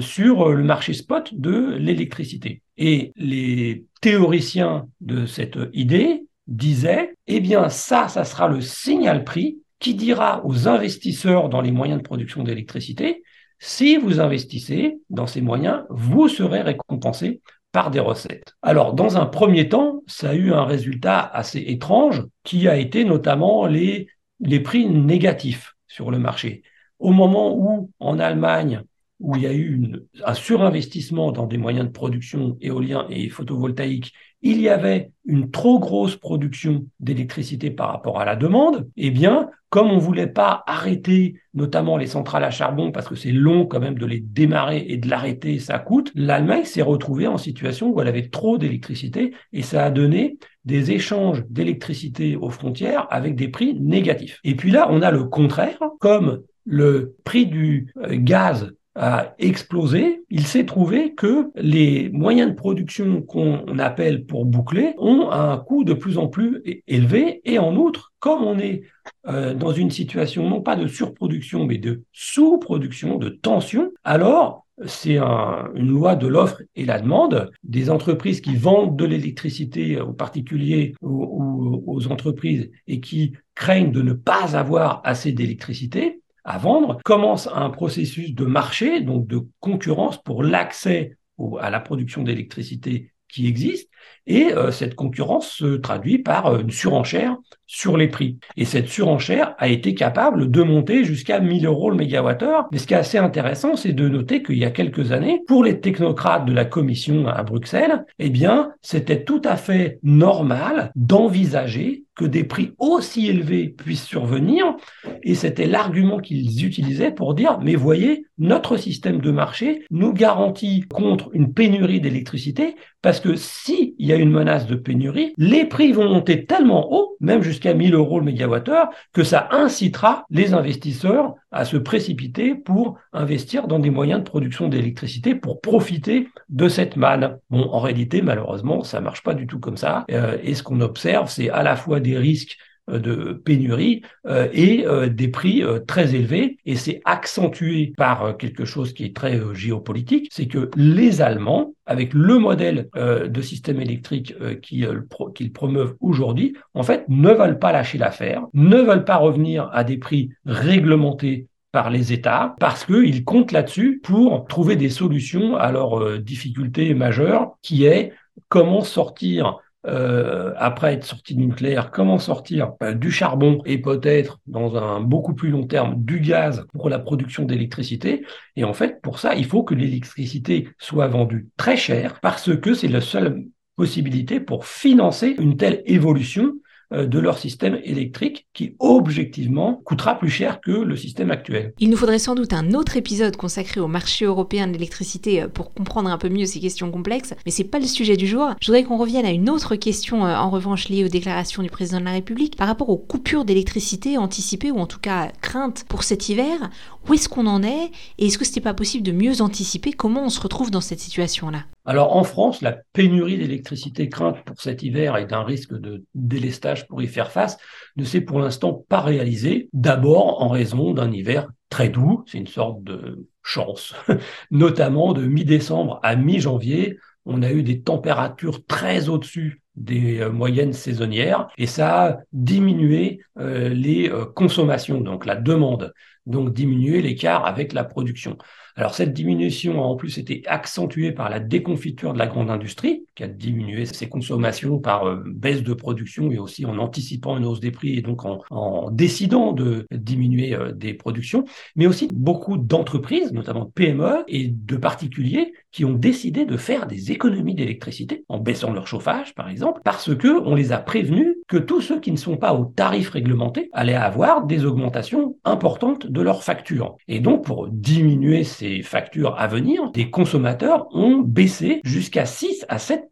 sur 0.00 0.50
le 0.50 0.62
marché 0.62 0.92
spot 0.92 1.32
de 1.34 1.74
l'électricité. 1.76 2.62
Et 2.76 3.12
les 3.16 3.86
théoriciens 4.00 4.86
de 5.00 5.24
cette 5.24 5.58
idée 5.72 6.26
disait, 6.46 7.14
eh 7.26 7.40
bien 7.40 7.68
ça, 7.70 8.08
ça 8.08 8.24
sera 8.24 8.48
le 8.48 8.60
signal 8.60 9.24
prix 9.24 9.58
qui 9.78 9.94
dira 9.94 10.44
aux 10.44 10.68
investisseurs 10.68 11.48
dans 11.48 11.60
les 11.60 11.72
moyens 11.72 11.98
de 11.98 12.04
production 12.04 12.42
d'électricité, 12.42 13.22
si 13.58 13.96
vous 13.96 14.20
investissez 14.20 14.98
dans 15.10 15.26
ces 15.26 15.40
moyens, 15.40 15.84
vous 15.88 16.28
serez 16.28 16.62
récompensé 16.62 17.40
par 17.72 17.90
des 17.90 18.00
recettes. 18.00 18.54
Alors, 18.62 18.94
dans 18.94 19.16
un 19.16 19.26
premier 19.26 19.68
temps, 19.68 20.02
ça 20.06 20.30
a 20.30 20.34
eu 20.34 20.52
un 20.52 20.64
résultat 20.64 21.20
assez 21.20 21.60
étrange 21.60 22.24
qui 22.44 22.68
a 22.68 22.76
été 22.76 23.04
notamment 23.04 23.66
les, 23.66 24.08
les 24.40 24.60
prix 24.60 24.86
négatifs 24.86 25.74
sur 25.88 26.10
le 26.10 26.18
marché. 26.18 26.62
Au 26.98 27.12
moment 27.12 27.56
où, 27.56 27.90
en 27.98 28.18
Allemagne, 28.18 28.82
où 29.20 29.36
il 29.36 29.42
y 29.42 29.46
a 29.46 29.54
eu 29.54 29.80
un 30.24 30.34
surinvestissement 30.34 31.32
dans 31.32 31.46
des 31.46 31.58
moyens 31.58 31.86
de 31.86 31.92
production 31.92 32.56
éoliens 32.60 33.06
et 33.10 33.28
photovoltaïques, 33.28 34.12
il 34.42 34.60
y 34.60 34.68
avait 34.68 35.10
une 35.24 35.50
trop 35.50 35.78
grosse 35.78 36.16
production 36.16 36.84
d'électricité 37.00 37.70
par 37.70 37.88
rapport 37.88 38.20
à 38.20 38.26
la 38.26 38.36
demande, 38.36 38.88
eh 38.96 39.10
bien, 39.10 39.48
comme 39.70 39.90
on 39.90 39.96
ne 39.96 40.00
voulait 40.00 40.26
pas 40.26 40.62
arrêter 40.66 41.34
notamment 41.54 41.96
les 41.96 42.06
centrales 42.06 42.44
à 42.44 42.50
charbon, 42.50 42.92
parce 42.92 43.08
que 43.08 43.14
c'est 43.14 43.32
long 43.32 43.66
quand 43.66 43.80
même 43.80 43.98
de 43.98 44.04
les 44.04 44.20
démarrer 44.20 44.84
et 44.86 44.98
de 44.98 45.08
l'arrêter, 45.08 45.58
ça 45.58 45.78
coûte, 45.78 46.12
l'Allemagne 46.14 46.64
s'est 46.64 46.82
retrouvée 46.82 47.26
en 47.26 47.38
situation 47.38 47.90
où 47.90 48.00
elle 48.00 48.08
avait 48.08 48.28
trop 48.28 48.58
d'électricité 48.58 49.34
et 49.52 49.62
ça 49.62 49.84
a 49.84 49.90
donné 49.90 50.36
des 50.64 50.92
échanges 50.92 51.42
d'électricité 51.48 52.36
aux 52.36 52.50
frontières 52.50 53.06
avec 53.10 53.34
des 53.34 53.48
prix 53.48 53.74
négatifs. 53.74 54.40
Et 54.44 54.54
puis 54.54 54.70
là, 54.70 54.88
on 54.90 55.00
a 55.00 55.10
le 55.10 55.24
contraire, 55.24 55.80
comme 56.00 56.42
le 56.66 57.16
prix 57.24 57.46
du 57.46 57.92
euh, 57.96 58.10
gaz 58.12 58.72
a 58.94 59.34
explosé, 59.38 60.24
il 60.30 60.46
s'est 60.46 60.66
trouvé 60.66 61.14
que 61.14 61.50
les 61.56 62.10
moyens 62.10 62.50
de 62.50 62.56
production 62.56 63.22
qu'on 63.22 63.78
appelle 63.78 64.24
pour 64.24 64.44
boucler 64.44 64.94
ont 64.98 65.30
un 65.30 65.58
coût 65.58 65.84
de 65.84 65.94
plus 65.94 66.18
en 66.18 66.28
plus 66.28 66.62
élevé 66.86 67.40
et 67.44 67.58
en 67.58 67.74
outre, 67.76 68.12
comme 68.20 68.44
on 68.44 68.58
est 68.58 68.82
euh, 69.26 69.54
dans 69.54 69.72
une 69.72 69.90
situation 69.90 70.48
non 70.48 70.60
pas 70.60 70.76
de 70.76 70.86
surproduction 70.86 71.66
mais 71.66 71.78
de 71.78 72.04
sous-production, 72.12 73.18
de 73.18 73.30
tension, 73.30 73.90
alors 74.04 74.64
c'est 74.86 75.18
une 75.18 75.88
loi 75.88 76.16
de 76.16 76.26
l'offre 76.26 76.62
et 76.74 76.84
la 76.84 77.00
demande. 77.00 77.50
Des 77.62 77.90
entreprises 77.90 78.40
qui 78.40 78.56
vendent 78.56 78.96
de 78.96 79.04
l'électricité 79.04 80.00
aux 80.00 80.12
particuliers 80.12 80.94
ou 81.00 81.84
aux 81.86 82.08
entreprises 82.08 82.70
et 82.88 83.00
qui 83.00 83.34
craignent 83.54 83.92
de 83.92 84.02
ne 84.02 84.12
pas 84.12 84.56
avoir 84.56 85.00
assez 85.04 85.30
d'électricité 85.30 86.20
à 86.44 86.58
vendre, 86.58 86.98
commence 87.04 87.48
un 87.52 87.70
processus 87.70 88.34
de 88.34 88.44
marché, 88.44 89.00
donc 89.00 89.26
de 89.26 89.46
concurrence 89.60 90.22
pour 90.22 90.42
l'accès 90.42 91.16
à 91.60 91.70
la 91.70 91.80
production 91.80 92.22
d'électricité 92.22 93.12
qui 93.28 93.48
existe, 93.48 93.90
et 94.26 94.52
euh, 94.52 94.70
cette 94.70 94.94
concurrence 94.94 95.50
se 95.50 95.76
traduit 95.76 96.18
par 96.18 96.46
euh, 96.46 96.60
une 96.60 96.70
surenchère 96.70 97.36
sur 97.74 97.96
les 97.96 98.06
prix. 98.06 98.38
Et 98.56 98.64
cette 98.64 98.88
surenchère 98.88 99.54
a 99.58 99.66
été 99.68 99.94
capable 99.94 100.48
de 100.48 100.62
monter 100.62 101.02
jusqu'à 101.02 101.40
1000 101.40 101.66
euros 101.66 101.90
le 101.90 101.96
mégawattheure. 101.96 102.68
Mais 102.70 102.78
ce 102.78 102.86
qui 102.86 102.94
est 102.94 102.98
assez 102.98 103.18
intéressant, 103.18 103.74
c'est 103.74 103.92
de 103.92 104.08
noter 104.08 104.44
qu'il 104.44 104.58
y 104.58 104.64
a 104.64 104.70
quelques 104.70 105.10
années, 105.10 105.40
pour 105.48 105.64
les 105.64 105.80
technocrates 105.80 106.46
de 106.46 106.52
la 106.52 106.64
Commission 106.64 107.26
à 107.26 107.42
Bruxelles, 107.42 108.04
eh 108.20 108.30
bien, 108.30 108.70
c'était 108.80 109.24
tout 109.24 109.42
à 109.44 109.56
fait 109.56 109.98
normal 110.04 110.92
d'envisager 110.94 112.04
que 112.14 112.24
des 112.24 112.44
prix 112.44 112.72
aussi 112.78 113.26
élevés 113.26 113.68
puissent 113.68 114.04
survenir. 114.04 114.76
Et 115.24 115.34
c'était 115.34 115.66
l'argument 115.66 116.18
qu'ils 116.18 116.64
utilisaient 116.64 117.10
pour 117.10 117.34
dire, 117.34 117.58
mais 117.60 117.74
voyez, 117.74 118.26
notre 118.38 118.76
système 118.76 119.20
de 119.20 119.30
marché 119.30 119.84
nous 119.90 120.12
garantit 120.12 120.82
contre 120.82 121.30
une 121.32 121.52
pénurie 121.52 122.00
d'électricité 122.00 122.76
parce 123.02 123.20
que 123.20 123.36
s'il 123.36 123.94
y 123.98 124.12
a 124.12 124.16
une 124.16 124.30
menace 124.30 124.66
de 124.66 124.76
pénurie, 124.76 125.34
les 125.36 125.66
prix 125.66 125.92
vont 125.92 126.08
monter 126.08 126.46
tellement 126.46 126.92
haut, 126.92 127.16
même 127.20 127.42
jusqu'à 127.42 127.63
1000 127.72 127.94
euros 127.94 128.18
le 128.18 128.26
mégawattheure, 128.26 128.90
que 129.12 129.22
ça 129.22 129.48
incitera 129.52 130.26
les 130.28 130.52
investisseurs 130.52 131.34
à 131.50 131.64
se 131.64 131.76
précipiter 131.76 132.54
pour 132.54 132.98
investir 133.12 133.68
dans 133.68 133.78
des 133.78 133.90
moyens 133.90 134.20
de 134.20 134.28
production 134.28 134.68
d'électricité 134.68 135.34
pour 135.34 135.60
profiter 135.60 136.28
de 136.48 136.68
cette 136.68 136.96
manne. 136.96 137.38
Bon, 137.48 137.62
en 137.70 137.80
réalité, 137.80 138.20
malheureusement, 138.20 138.82
ça 138.82 139.00
marche 139.00 139.22
pas 139.22 139.34
du 139.34 139.46
tout 139.46 139.60
comme 139.60 139.76
ça. 139.76 140.04
Euh, 140.10 140.36
et 140.42 140.54
ce 140.54 140.62
qu'on 140.62 140.80
observe, 140.80 141.30
c'est 141.30 141.48
à 141.50 141.62
la 141.62 141.76
fois 141.76 142.00
des 142.00 142.18
risques 142.18 142.58
de 142.88 143.32
pénurie 143.32 144.02
euh, 144.26 144.48
et 144.52 144.86
euh, 144.86 145.08
des 145.08 145.28
prix 145.28 145.62
très 145.86 146.14
élevés. 146.14 146.58
Et 146.66 146.76
c'est 146.76 147.00
accentué 147.04 147.92
par 147.96 148.36
quelque 148.36 148.64
chose 148.64 148.92
qui 148.92 149.04
est 149.04 149.16
très 149.16 149.40
géopolitique, 149.54 150.28
c'est 150.30 150.46
que 150.46 150.70
les 150.76 151.22
Allemands, 151.22 151.74
avec 151.86 152.14
le 152.14 152.38
modèle 152.38 152.88
de 152.94 153.40
système 153.42 153.80
électrique 153.80 154.34
qu'ils 154.62 155.52
promeuvent 155.52 155.96
aujourd'hui, 156.00 156.54
en 156.72 156.82
fait, 156.82 157.04
ne 157.08 157.30
veulent 157.30 157.58
pas 157.58 157.72
lâcher 157.72 157.98
l'affaire, 157.98 158.42
ne 158.54 158.76
veulent 158.76 159.04
pas 159.04 159.16
revenir 159.16 159.68
à 159.72 159.84
des 159.84 159.98
prix 159.98 160.30
réglementés 160.46 161.48
par 161.72 161.90
les 161.90 162.12
États 162.12 162.54
parce 162.60 162.84
qu'ils 162.84 163.24
comptent 163.24 163.52
là-dessus 163.52 164.00
pour 164.02 164.46
trouver 164.46 164.76
des 164.76 164.90
solutions 164.90 165.56
à 165.56 165.72
leurs 165.72 166.18
difficultés 166.20 166.94
majeures 166.94 167.56
qui 167.62 167.84
est 167.84 168.12
comment 168.48 168.82
sortir 168.82 169.58
euh, 169.86 170.52
après 170.56 170.94
être 170.94 171.04
sorti 171.04 171.34
du 171.34 171.46
nucléaire, 171.46 171.90
comment 171.90 172.18
sortir? 172.18 172.72
Euh, 172.82 172.94
du 172.94 173.10
charbon 173.10 173.60
et 173.66 173.78
peut-être 173.78 174.40
dans 174.46 174.76
un 174.76 175.00
beaucoup 175.00 175.34
plus 175.34 175.50
long 175.50 175.66
terme 175.66 175.94
du 175.96 176.20
gaz 176.20 176.66
pour 176.72 176.88
la 176.88 176.98
production 176.98 177.44
d'électricité. 177.44 178.24
Et 178.56 178.64
en 178.64 178.72
fait, 178.72 179.00
pour 179.02 179.18
ça, 179.18 179.34
il 179.34 179.44
faut 179.44 179.62
que 179.62 179.74
l'électricité 179.74 180.68
soit 180.78 181.08
vendue 181.08 181.48
très 181.56 181.76
cher 181.76 182.20
parce 182.20 182.56
que 182.56 182.74
c'est 182.74 182.88
la 182.88 183.00
seule 183.00 183.44
possibilité 183.76 184.40
pour 184.40 184.66
financer 184.66 185.34
une 185.38 185.56
telle 185.56 185.82
évolution 185.84 186.54
de 186.92 187.18
leur 187.18 187.38
système 187.38 187.78
électrique 187.84 188.46
qui 188.52 188.76
objectivement 188.78 189.80
coûtera 189.84 190.18
plus 190.18 190.30
cher 190.30 190.60
que 190.60 190.70
le 190.70 190.96
système 190.96 191.30
actuel. 191.30 191.72
Il 191.78 191.90
nous 191.90 191.96
faudrait 191.96 192.18
sans 192.18 192.34
doute 192.34 192.52
un 192.52 192.72
autre 192.74 192.96
épisode 192.96 193.36
consacré 193.36 193.80
au 193.80 193.88
marché 193.88 194.24
européen 194.24 194.66
de 194.66 194.72
l'électricité 194.72 195.42
euh, 195.42 195.48
pour 195.48 195.72
comprendre 195.72 196.10
un 196.10 196.18
peu 196.18 196.28
mieux 196.28 196.46
ces 196.46 196.60
questions 196.60 196.90
complexes, 196.90 197.34
mais 197.44 197.52
c'est 197.52 197.64
pas 197.64 197.78
le 197.78 197.86
sujet 197.86 198.16
du 198.16 198.26
jour. 198.26 198.54
Je 198.60 198.66
voudrais 198.66 198.84
qu'on 198.84 198.96
revienne 198.96 199.26
à 199.26 199.30
une 199.30 199.50
autre 199.50 199.76
question 199.76 200.24
euh, 200.24 200.36
en 200.36 200.50
revanche 200.50 200.88
liée 200.88 201.04
aux 201.04 201.08
déclarations 201.08 201.62
du 201.62 201.70
président 201.70 202.00
de 202.00 202.04
la 202.04 202.12
République 202.12 202.56
par 202.56 202.68
rapport 202.68 202.90
aux 202.90 202.96
coupures 202.96 203.44
d'électricité 203.44 204.18
anticipées 204.18 204.70
ou 204.70 204.78
en 204.78 204.86
tout 204.86 205.00
cas 205.00 205.30
craintes 205.40 205.84
pour 205.88 206.04
cet 206.04 206.28
hiver. 206.28 206.70
Où 207.08 207.14
est-ce 207.14 207.28
qu'on 207.28 207.46
en 207.46 207.62
est? 207.62 207.90
Et 208.18 208.26
est-ce 208.26 208.38
que 208.38 208.44
c'était 208.44 208.60
pas 208.60 208.74
possible 208.74 209.04
de 209.04 209.12
mieux 209.12 209.42
anticiper? 209.42 209.92
Comment 209.92 210.24
on 210.24 210.30
se 210.30 210.40
retrouve 210.40 210.70
dans 210.70 210.80
cette 210.80 211.00
situation-là? 211.00 211.64
Alors 211.84 212.16
en 212.16 212.24
France, 212.24 212.62
la 212.62 212.72
pénurie 212.92 213.36
d'électricité 213.36 214.08
crainte 214.08 214.42
pour 214.44 214.60
cet 214.60 214.82
hiver 214.82 215.16
et 215.18 215.26
d'un 215.26 215.42
risque 215.42 215.74
de 215.74 216.04
délestage 216.14 216.88
pour 216.88 217.02
y 217.02 217.06
faire 217.06 217.30
face 217.30 217.58
ne 217.96 218.04
s'est 218.04 218.22
pour 218.22 218.40
l'instant 218.40 218.84
pas 218.88 219.00
réalisé, 219.00 219.68
d'abord 219.72 220.40
en 220.42 220.48
raison 220.48 220.94
d'un 220.94 221.12
hiver 221.12 221.48
très 221.68 221.90
doux, 221.90 222.24
c'est 222.26 222.38
une 222.38 222.46
sorte 222.46 222.82
de 222.84 223.28
chance, 223.42 223.94
notamment 224.50 225.12
de 225.12 225.26
mi-décembre 225.26 226.00
à 226.02 226.16
mi-janvier, 226.16 226.98
on 227.26 227.42
a 227.42 227.52
eu 227.52 227.62
des 227.62 227.82
températures 227.82 228.64
très 228.66 229.08
au-dessus 229.08 229.62
des 229.76 230.20
euh, 230.20 230.30
moyennes 230.30 230.72
saisonnières 230.72 231.48
et 231.58 231.66
ça 231.66 232.04
a 232.04 232.18
diminué 232.32 233.20
euh, 233.38 233.70
les 233.70 234.08
euh, 234.08 234.24
consommations, 234.24 235.00
donc 235.00 235.26
la 235.26 235.36
demande 235.36 235.92
donc 236.26 236.54
diminuer 236.54 237.02
l'écart 237.02 237.44
avec 237.44 237.72
la 237.72 237.84
production. 237.84 238.38
Alors 238.76 238.94
cette 238.94 239.12
diminution 239.12 239.82
a 239.82 239.86
en 239.86 239.96
plus 239.96 240.18
été 240.18 240.42
accentuée 240.46 241.12
par 241.12 241.30
la 241.30 241.38
déconfiture 241.40 242.12
de 242.12 242.18
la 242.18 242.26
grande 242.26 242.50
industrie, 242.50 243.06
qui 243.14 243.22
a 243.22 243.28
diminué 243.28 243.86
ses 243.86 244.08
consommations 244.08 244.78
par 244.78 245.06
euh, 245.06 245.22
baisse 245.26 245.62
de 245.62 245.74
production 245.74 246.30
et 246.30 246.38
aussi 246.38 246.66
en 246.66 246.78
anticipant 246.78 247.36
une 247.36 247.44
hausse 247.44 247.60
des 247.60 247.70
prix 247.70 247.96
et 247.96 248.02
donc 248.02 248.24
en, 248.24 248.90
décidant 248.90 249.52
de 249.52 249.86
diminuer 249.92 250.54
euh, 250.54 250.72
des 250.72 250.94
productions, 250.94 251.44
mais 251.76 251.86
aussi 251.86 252.08
beaucoup 252.12 252.56
d'entreprises, 252.56 253.32
notamment 253.32 253.66
PME 253.66 254.24
et 254.28 254.48
de 254.48 254.76
particuliers, 254.76 255.52
qui 255.70 255.84
ont 255.84 255.94
décidé 255.94 256.44
de 256.44 256.56
faire 256.56 256.86
des 256.86 257.12
économies 257.12 257.54
d'électricité 257.54 258.24
en 258.28 258.38
baissant 258.38 258.72
leur 258.72 258.86
chauffage, 258.86 259.34
par 259.34 259.48
exemple, 259.48 259.80
parce 259.84 260.14
que 260.14 260.40
on 260.44 260.54
les 260.54 260.72
a 260.72 260.78
prévenus 260.78 261.36
que 261.48 261.56
tous 261.56 261.80
ceux 261.80 262.00
qui 262.00 262.12
ne 262.12 262.16
sont 262.16 262.36
pas 262.36 262.54
au 262.54 262.64
tarif 262.64 263.10
réglementé 263.10 263.70
allaient 263.72 263.94
avoir 263.94 264.46
des 264.46 264.64
augmentations 264.64 265.36
importantes 265.44 266.06
de 266.06 266.20
leurs 266.20 266.42
factures. 266.42 266.96
Et 267.08 267.20
donc, 267.20 267.44
pour 267.44 267.68
diminuer 267.68 268.44
ces 268.44 268.82
factures 268.82 269.38
à 269.38 269.46
venir, 269.46 269.90
des 269.92 270.10
consommateurs 270.10 270.86
ont 270.94 271.18
baissé 271.18 271.80
jusqu'à 271.84 272.26
6 272.26 272.64
à 272.68 272.78
7 272.78 273.03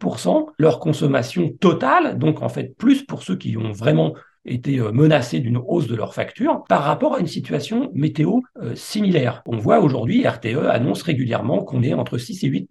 leur 0.58 0.78
consommation 0.80 1.50
totale, 1.60 2.18
donc 2.18 2.42
en 2.42 2.48
fait 2.48 2.76
plus 2.76 3.02
pour 3.02 3.22
ceux 3.22 3.36
qui 3.36 3.56
ont 3.56 3.72
vraiment 3.72 4.14
été 4.44 4.78
euh, 4.78 4.92
menacés 4.92 5.40
d'une 5.40 5.56
hausse 5.56 5.86
de 5.86 5.94
leurs 5.94 6.14
factures 6.14 6.64
par 6.68 6.82
rapport 6.82 7.14
à 7.14 7.20
une 7.20 7.26
situation 7.26 7.90
météo 7.94 8.40
euh, 8.60 8.74
similaire. 8.74 9.42
On 9.46 9.58
voit 9.58 9.80
aujourd'hui, 9.80 10.26
RTE 10.26 10.66
annonce 10.68 11.02
régulièrement 11.02 11.64
qu'on 11.64 11.82
est 11.82 11.94
entre 11.94 12.18
6 12.18 12.44
et 12.44 12.48
8 12.48 12.68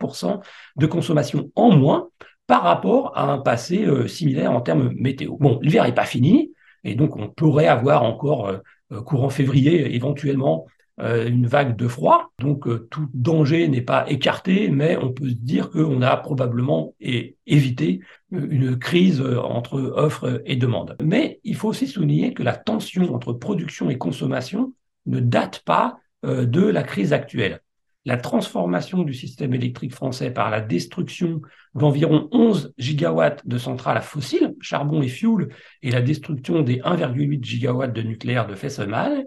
de 0.78 0.86
consommation 0.86 1.50
en 1.56 1.72
moins 1.72 2.10
par 2.48 2.64
rapport 2.64 3.18
à 3.18 3.32
un 3.32 3.38
passé 3.38 3.86
euh, 3.86 4.08
similaire 4.08 4.52
en 4.52 4.62
termes 4.62 4.92
météo. 4.96 5.38
Bon, 5.40 5.60
l'hiver 5.62 5.86
n'est 5.86 5.94
pas 5.94 6.06
fini, 6.06 6.52
et 6.84 6.96
donc 6.96 7.16
on 7.16 7.30
pourrait 7.30 7.68
avoir 7.68 8.04
encore 8.04 8.52
courant 9.06 9.30
février 9.30 9.96
éventuellement 9.96 10.66
une 11.02 11.48
vague 11.48 11.76
de 11.76 11.88
froid. 11.88 12.32
Donc 12.40 12.68
euh, 12.68 12.88
tout 12.92 13.08
danger 13.14 13.68
n'est 13.68 13.82
pas 13.82 14.10
écarté, 14.10 14.70
mais 14.70 14.98
on 14.98 15.12
peut 15.12 15.30
se 15.30 15.36
dire 15.36 15.70
qu'on 15.70 16.02
a 16.02 16.16
probablement 16.18 16.94
évité 17.00 18.02
euh, 18.34 18.48
une 18.50 18.78
crise 18.78 19.22
entre 19.22 19.80
offre 19.96 20.42
et 20.46 20.56
demande. 20.56 20.96
Mais 21.04 21.40
il 21.44 21.56
faut 21.56 21.70
aussi 21.70 21.88
souligner 21.88 22.34
que 22.34 22.44
la 22.44 22.56
tension 22.56 23.14
entre 23.14 23.34
production 23.34 23.90
et 23.90 23.98
consommation 23.98 24.74
ne 25.06 25.20
date 25.20 25.64
pas 25.66 25.98
de 26.24 26.62
la 26.62 26.84
crise 26.84 27.14
actuelle. 27.14 27.62
La 28.06 28.18
transformation 28.18 29.04
du 29.04 29.14
système 29.14 29.54
électrique 29.54 29.94
français 29.94 30.32
par 30.32 30.50
la 30.50 30.60
destruction 30.60 31.42
d'environ 31.76 32.30
11 32.32 32.74
gigawatts 32.78 33.46
de 33.48 33.58
centrales 33.60 34.02
fossiles, 34.02 34.56
charbon 34.60 35.04
et 35.04 35.08
fioul, 35.08 35.50
et 35.84 35.92
la 35.92 36.02
destruction 36.02 36.62
des 36.62 36.78
1,8 36.78 37.44
gigawatts 37.44 37.94
de 37.94 38.02
nucléaire 38.02 38.48
de 38.48 38.56
Fessenheim 38.56 39.24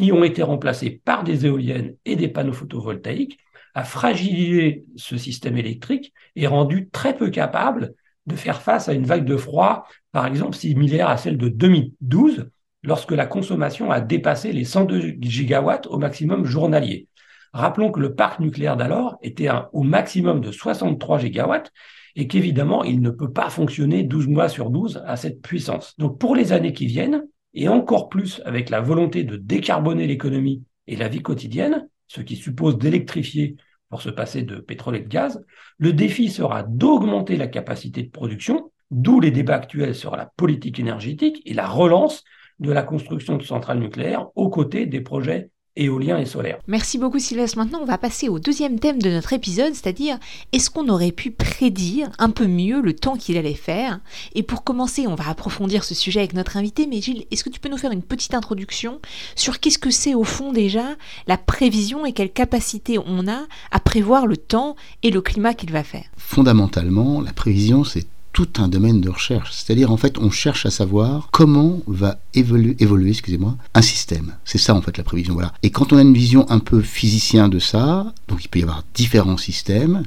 qui 0.00 0.12
ont 0.12 0.24
été 0.24 0.42
remplacés 0.42 1.02
par 1.04 1.24
des 1.24 1.44
éoliennes 1.44 1.94
et 2.06 2.16
des 2.16 2.28
panneaux 2.28 2.54
photovoltaïques, 2.54 3.38
a 3.74 3.84
fragilisé 3.84 4.86
ce 4.96 5.18
système 5.18 5.58
électrique 5.58 6.14
et 6.36 6.46
rendu 6.46 6.88
très 6.88 7.14
peu 7.14 7.28
capable 7.28 7.92
de 8.26 8.34
faire 8.34 8.62
face 8.62 8.88
à 8.88 8.94
une 8.94 9.04
vague 9.04 9.26
de 9.26 9.36
froid, 9.36 9.86
par 10.10 10.26
exemple 10.26 10.56
similaire 10.56 11.10
à 11.10 11.18
celle 11.18 11.36
de 11.36 11.50
2012, 11.50 12.48
lorsque 12.82 13.12
la 13.12 13.26
consommation 13.26 13.90
a 13.90 14.00
dépassé 14.00 14.52
les 14.52 14.64
102 14.64 15.16
gigawatts 15.20 15.86
au 15.86 15.98
maximum 15.98 16.46
journalier. 16.46 17.06
Rappelons 17.52 17.92
que 17.92 18.00
le 18.00 18.14
parc 18.14 18.40
nucléaire 18.40 18.78
d'alors 18.78 19.18
était 19.20 19.50
au 19.74 19.82
maximum 19.82 20.40
de 20.40 20.50
63 20.50 21.18
gigawatts 21.18 21.72
et 22.16 22.26
qu'évidemment, 22.26 22.84
il 22.84 23.02
ne 23.02 23.10
peut 23.10 23.32
pas 23.32 23.50
fonctionner 23.50 24.02
12 24.02 24.28
mois 24.28 24.48
sur 24.48 24.70
12 24.70 25.02
à 25.06 25.16
cette 25.16 25.42
puissance. 25.42 25.94
Donc 25.98 26.18
pour 26.18 26.34
les 26.34 26.52
années 26.52 26.72
qui 26.72 26.86
viennent, 26.86 27.24
et 27.54 27.68
encore 27.68 28.08
plus 28.08 28.40
avec 28.44 28.70
la 28.70 28.80
volonté 28.80 29.24
de 29.24 29.36
décarboner 29.36 30.06
l'économie 30.06 30.64
et 30.86 30.96
la 30.96 31.08
vie 31.08 31.22
quotidienne, 31.22 31.88
ce 32.06 32.20
qui 32.20 32.36
suppose 32.36 32.78
d'électrifier 32.78 33.56
pour 33.88 34.02
se 34.02 34.10
passer 34.10 34.42
de 34.42 34.56
pétrole 34.56 34.96
et 34.96 35.00
de 35.00 35.08
gaz, 35.08 35.44
le 35.78 35.92
défi 35.92 36.28
sera 36.28 36.62
d'augmenter 36.62 37.36
la 37.36 37.48
capacité 37.48 38.02
de 38.02 38.10
production, 38.10 38.70
d'où 38.90 39.20
les 39.20 39.30
débats 39.30 39.56
actuels 39.56 39.94
sur 39.94 40.16
la 40.16 40.26
politique 40.36 40.78
énergétique 40.78 41.42
et 41.44 41.54
la 41.54 41.66
relance 41.66 42.24
de 42.60 42.72
la 42.72 42.82
construction 42.82 43.36
de 43.36 43.42
centrales 43.42 43.78
nucléaires 43.78 44.28
aux 44.36 44.48
côtés 44.48 44.86
des 44.86 45.00
projets 45.00 45.50
éolien 45.76 46.18
et 46.18 46.26
solaire. 46.26 46.58
Merci 46.66 46.98
beaucoup 46.98 47.18
Sylvestre. 47.18 47.58
Maintenant, 47.58 47.80
on 47.82 47.86
va 47.86 47.98
passer 47.98 48.28
au 48.28 48.38
deuxième 48.38 48.78
thème 48.78 49.00
de 49.00 49.10
notre 49.10 49.32
épisode, 49.32 49.74
c'est-à-dire 49.74 50.18
est-ce 50.52 50.70
qu'on 50.70 50.88
aurait 50.88 51.12
pu 51.12 51.30
prédire 51.30 52.10
un 52.18 52.30
peu 52.30 52.46
mieux 52.46 52.80
le 52.80 52.94
temps 52.94 53.16
qu'il 53.16 53.36
allait 53.38 53.54
faire? 53.54 54.00
Et 54.34 54.42
pour 54.42 54.64
commencer, 54.64 55.06
on 55.06 55.14
va 55.14 55.28
approfondir 55.28 55.84
ce 55.84 55.94
sujet 55.94 56.20
avec 56.20 56.34
notre 56.34 56.56
invité, 56.56 56.86
mais 56.86 57.00
Gilles, 57.00 57.24
est-ce 57.30 57.44
que 57.44 57.50
tu 57.50 57.60
peux 57.60 57.68
nous 57.68 57.78
faire 57.78 57.92
une 57.92 58.02
petite 58.02 58.34
introduction 58.34 59.00
sur 59.36 59.60
qu'est-ce 59.60 59.78
que 59.78 59.90
c'est 59.90 60.14
au 60.14 60.24
fond 60.24 60.52
déjà 60.52 60.96
la 61.26 61.38
prévision 61.38 62.04
et 62.04 62.12
quelle 62.12 62.32
capacité 62.32 62.98
on 62.98 63.28
a 63.28 63.46
à 63.70 63.80
prévoir 63.80 64.26
le 64.26 64.36
temps 64.36 64.76
et 65.02 65.10
le 65.10 65.20
climat 65.20 65.54
qu'il 65.54 65.72
va 65.72 65.84
faire? 65.84 66.04
Fondamentalement, 66.16 67.20
la 67.20 67.32
prévision, 67.32 67.84
c'est 67.84 68.06
tout 68.32 68.48
un 68.58 68.68
domaine 68.68 69.00
de 69.00 69.10
recherche. 69.10 69.52
C'est-à-dire, 69.52 69.90
en 69.90 69.96
fait, 69.96 70.18
on 70.18 70.30
cherche 70.30 70.66
à 70.66 70.70
savoir 70.70 71.28
comment 71.32 71.80
va 71.86 72.18
évoluer, 72.34 72.76
excusez-moi, 73.10 73.56
un 73.74 73.82
système. 73.82 74.34
C'est 74.44 74.58
ça, 74.58 74.74
en 74.74 74.82
fait, 74.82 74.96
la 74.98 75.04
prévision. 75.04 75.34
Voilà. 75.34 75.52
Et 75.62 75.70
quand 75.70 75.92
on 75.92 75.96
a 75.96 76.02
une 76.02 76.14
vision 76.14 76.48
un 76.50 76.60
peu 76.60 76.80
physicien 76.80 77.48
de 77.48 77.58
ça, 77.58 78.12
donc 78.28 78.44
il 78.44 78.48
peut 78.48 78.60
y 78.60 78.62
avoir 78.62 78.84
différents 78.94 79.36
systèmes, 79.36 80.04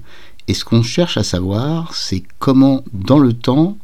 et 0.47 0.53
ce 0.53 0.65
qu'on 0.65 0.83
cherche 0.83 1.17
à 1.17 1.23
savoir, 1.23 1.95
c'est 1.95 2.23
comment, 2.39 2.83
dans 2.93 3.19
le 3.19 3.33
temps, 3.33 3.77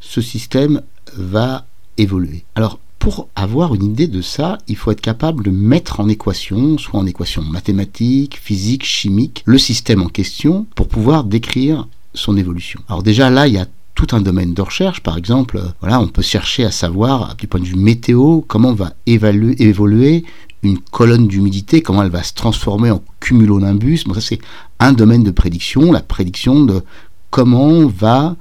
ce 0.00 0.20
système 0.20 0.82
va 1.16 1.66
évoluer. 1.96 2.44
Alors, 2.54 2.78
pour 2.98 3.28
avoir 3.34 3.74
une 3.74 3.82
idée 3.82 4.06
de 4.06 4.22
ça, 4.22 4.58
il 4.68 4.76
faut 4.76 4.92
être 4.92 5.00
capable 5.00 5.42
de 5.42 5.50
mettre 5.50 5.98
en 5.98 6.08
équation, 6.08 6.78
soit 6.78 7.00
en 7.00 7.06
équation 7.06 7.42
mathématique, 7.42 8.38
physique, 8.40 8.84
chimique, 8.84 9.42
le 9.44 9.58
système 9.58 10.02
en 10.02 10.06
question 10.06 10.66
pour 10.76 10.86
pouvoir 10.86 11.24
décrire 11.24 11.88
son 12.14 12.36
évolution. 12.36 12.80
Alors 12.88 13.02
déjà 13.02 13.28
là, 13.28 13.48
il 13.48 13.54
y 13.54 13.58
a 13.58 13.66
tout 14.04 14.16
un 14.16 14.20
domaine 14.20 14.52
de 14.52 14.62
recherche. 14.62 15.00
Par 15.00 15.16
exemple, 15.16 15.58
euh, 15.58 15.68
voilà, 15.80 16.00
on 16.00 16.08
peut 16.08 16.22
chercher 16.22 16.64
à 16.64 16.70
savoir, 16.70 17.36
du 17.36 17.46
point 17.46 17.60
de 17.60 17.66
vue 17.66 17.76
météo, 17.76 18.40
comment 18.40 18.74
va 18.74 18.92
évoluer 19.06 20.24
une 20.64 20.78
colonne 20.78 21.28
d'humidité, 21.28 21.82
comment 21.82 22.02
elle 22.02 22.10
va 22.10 22.22
se 22.22 22.34
transformer 22.34 22.90
en 22.90 23.02
cumulonimbus. 23.20 24.04
Bon, 24.06 24.14
ça, 24.14 24.20
c'est 24.20 24.40
un 24.80 24.92
domaine 24.92 25.22
de 25.22 25.30
prédiction, 25.30 25.92
la 25.92 26.00
prédiction 26.00 26.64
de 26.64 26.82
comment 27.30 27.86
va 27.86 28.36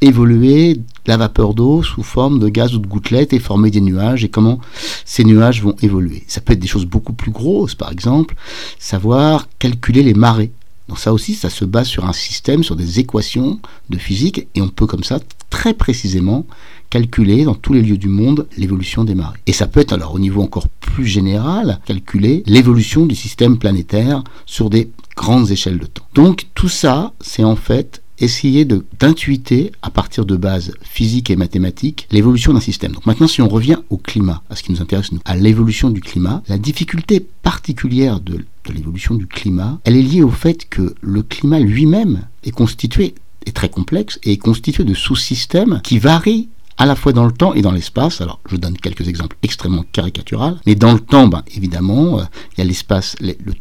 évoluer 0.00 0.80
la 1.06 1.16
vapeur 1.16 1.54
d'eau 1.54 1.82
sous 1.82 2.02
forme 2.02 2.38
de 2.38 2.48
gaz 2.48 2.74
ou 2.74 2.78
de 2.78 2.86
gouttelettes 2.86 3.32
et 3.32 3.38
former 3.38 3.70
des 3.70 3.80
nuages 3.80 4.24
et 4.24 4.28
comment 4.28 4.60
ces 5.04 5.24
nuages 5.24 5.62
vont 5.62 5.76
évoluer. 5.82 6.24
Ça 6.26 6.40
peut 6.40 6.52
être 6.52 6.58
des 6.58 6.68
choses 6.68 6.84
beaucoup 6.84 7.12
plus 7.12 7.30
grosses, 7.30 7.76
par 7.76 7.92
exemple, 7.92 8.34
savoir 8.78 9.48
calculer 9.58 10.02
les 10.02 10.14
marées. 10.14 10.50
Donc 10.88 10.98
ça 10.98 11.12
aussi, 11.12 11.34
ça 11.34 11.50
se 11.50 11.64
base 11.64 11.88
sur 11.88 12.04
un 12.04 12.12
système, 12.12 12.62
sur 12.62 12.76
des 12.76 13.00
équations 13.00 13.60
de 13.90 13.98
physique, 13.98 14.46
et 14.54 14.62
on 14.62 14.68
peut 14.68 14.86
comme 14.86 15.04
ça 15.04 15.18
très 15.50 15.74
précisément 15.74 16.46
calculer 16.90 17.44
dans 17.44 17.54
tous 17.54 17.72
les 17.72 17.82
lieux 17.82 17.98
du 17.98 18.08
monde 18.08 18.46
l'évolution 18.56 19.04
des 19.04 19.14
marées. 19.14 19.38
Et 19.46 19.52
ça 19.52 19.66
peut 19.66 19.80
être 19.80 19.92
alors 19.92 20.14
au 20.14 20.18
niveau 20.18 20.42
encore 20.42 20.68
plus 20.68 21.06
général, 21.06 21.80
calculer 21.84 22.42
l'évolution 22.46 23.06
du 23.06 23.14
système 23.14 23.58
planétaire 23.58 24.22
sur 24.44 24.70
des 24.70 24.90
grandes 25.16 25.50
échelles 25.50 25.78
de 25.78 25.86
temps. 25.86 26.06
Donc 26.14 26.46
tout 26.54 26.68
ça, 26.68 27.12
c'est 27.20 27.44
en 27.44 27.56
fait 27.56 28.02
essayer 28.18 28.64
d'intuiter 28.64 29.72
à 29.82 29.90
partir 29.90 30.24
de 30.24 30.36
bases 30.36 30.72
physiques 30.80 31.30
et 31.30 31.36
mathématiques 31.36 32.08
l'évolution 32.10 32.54
d'un 32.54 32.60
système. 32.60 32.92
Donc 32.92 33.06
maintenant, 33.06 33.26
si 33.26 33.42
on 33.42 33.48
revient 33.48 33.78
au 33.90 33.98
climat, 33.98 34.42
à 34.48 34.56
ce 34.56 34.62
qui 34.62 34.72
nous 34.72 34.80
intéresse, 34.80 35.10
à 35.24 35.36
l'évolution 35.36 35.90
du 35.90 36.00
climat, 36.00 36.42
la 36.48 36.58
difficulté 36.58 37.20
particulière 37.20 38.20
de, 38.20 38.44
de 38.66 38.72
l'évolution 38.72 39.14
du 39.14 39.26
climat, 39.26 39.80
elle 39.84 39.96
est 39.96 40.02
liée 40.02 40.22
au 40.22 40.30
fait 40.30 40.68
que 40.68 40.94
le 41.00 41.22
climat 41.22 41.60
lui-même 41.60 42.22
est 42.44 42.50
constitué 42.50 43.14
est 43.46 43.54
très 43.54 43.68
complexe 43.68 44.18
et 44.24 44.32
est 44.32 44.38
constitué 44.38 44.84
de 44.84 44.94
sous-systèmes 44.94 45.80
qui 45.84 45.98
varient 45.98 46.48
à 46.78 46.86
la 46.86 46.94
fois 46.94 47.12
dans 47.12 47.24
le 47.24 47.32
temps 47.32 47.54
et 47.54 47.62
dans 47.62 47.72
l'espace. 47.72 48.20
Alors, 48.20 48.40
je 48.50 48.56
donne 48.56 48.76
quelques 48.76 49.08
exemples 49.08 49.36
extrêmement 49.42 49.84
caricaturaux. 49.92 50.56
Mais 50.66 50.74
dans 50.74 50.92
le 50.92 51.00
temps, 51.00 51.26
ben, 51.26 51.42
évidemment, 51.54 52.20
euh, 52.20 52.24
il 52.52 52.58
y 52.58 52.62
a 52.62 52.64
l'espace, 52.64 53.16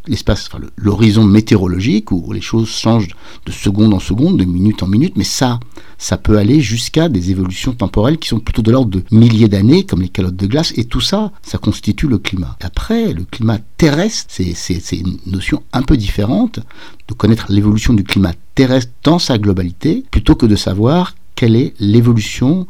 l'espace, 0.07 0.49
enfin, 0.51 0.63
l'horizon 0.75 1.23
météorologique 1.23 2.11
où 2.11 2.31
les 2.33 2.41
choses 2.41 2.69
changent 2.69 3.15
de 3.45 3.51
seconde 3.51 3.93
en 3.93 3.99
seconde, 3.99 4.37
de 4.37 4.45
minute 4.45 4.83
en 4.83 4.87
minute. 4.87 5.13
Mais 5.15 5.23
ça, 5.23 5.59
ça 5.97 6.17
peut 6.17 6.37
aller 6.37 6.61
jusqu'à 6.61 7.09
des 7.09 7.31
évolutions 7.31 7.73
temporelles 7.73 8.17
qui 8.17 8.27
sont 8.27 8.39
plutôt 8.39 8.61
de 8.61 8.71
l'ordre 8.71 8.91
de 8.91 9.03
milliers 9.11 9.47
d'années, 9.47 9.85
comme 9.85 10.01
les 10.01 10.09
calottes 10.09 10.35
de 10.35 10.47
glace. 10.47 10.73
Et 10.75 10.85
tout 10.85 11.01
ça, 11.01 11.31
ça 11.41 11.57
constitue 11.57 12.07
le 12.07 12.17
climat. 12.17 12.57
Après, 12.61 13.13
le 13.13 13.23
climat 13.23 13.59
terrestre, 13.77 14.25
c'est 14.29 14.97
une 14.97 15.17
notion 15.25 15.63
un 15.73 15.83
peu 15.83 15.97
différente 15.97 16.59
de 17.07 17.13
connaître 17.13 17.45
l'évolution 17.49 17.93
du 17.93 18.03
climat 18.03 18.33
terrestre 18.55 18.91
dans 19.03 19.19
sa 19.19 19.37
globalité, 19.37 20.03
plutôt 20.11 20.35
que 20.35 20.45
de 20.45 20.55
savoir 20.55 21.13
quelle 21.35 21.55
est 21.55 21.73
l'évolution 21.79 22.65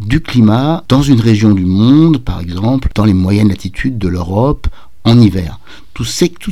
du 0.00 0.20
climat 0.20 0.84
dans 0.88 1.02
une 1.02 1.20
région 1.20 1.52
du 1.52 1.64
monde, 1.64 2.18
par 2.18 2.40
exemple 2.40 2.88
dans 2.94 3.04
les 3.04 3.14
moyennes 3.14 3.48
latitudes 3.48 3.98
de 3.98 4.08
l'Europe 4.08 4.66
en 5.04 5.18
hiver. 5.20 5.58
toutes 5.94 6.06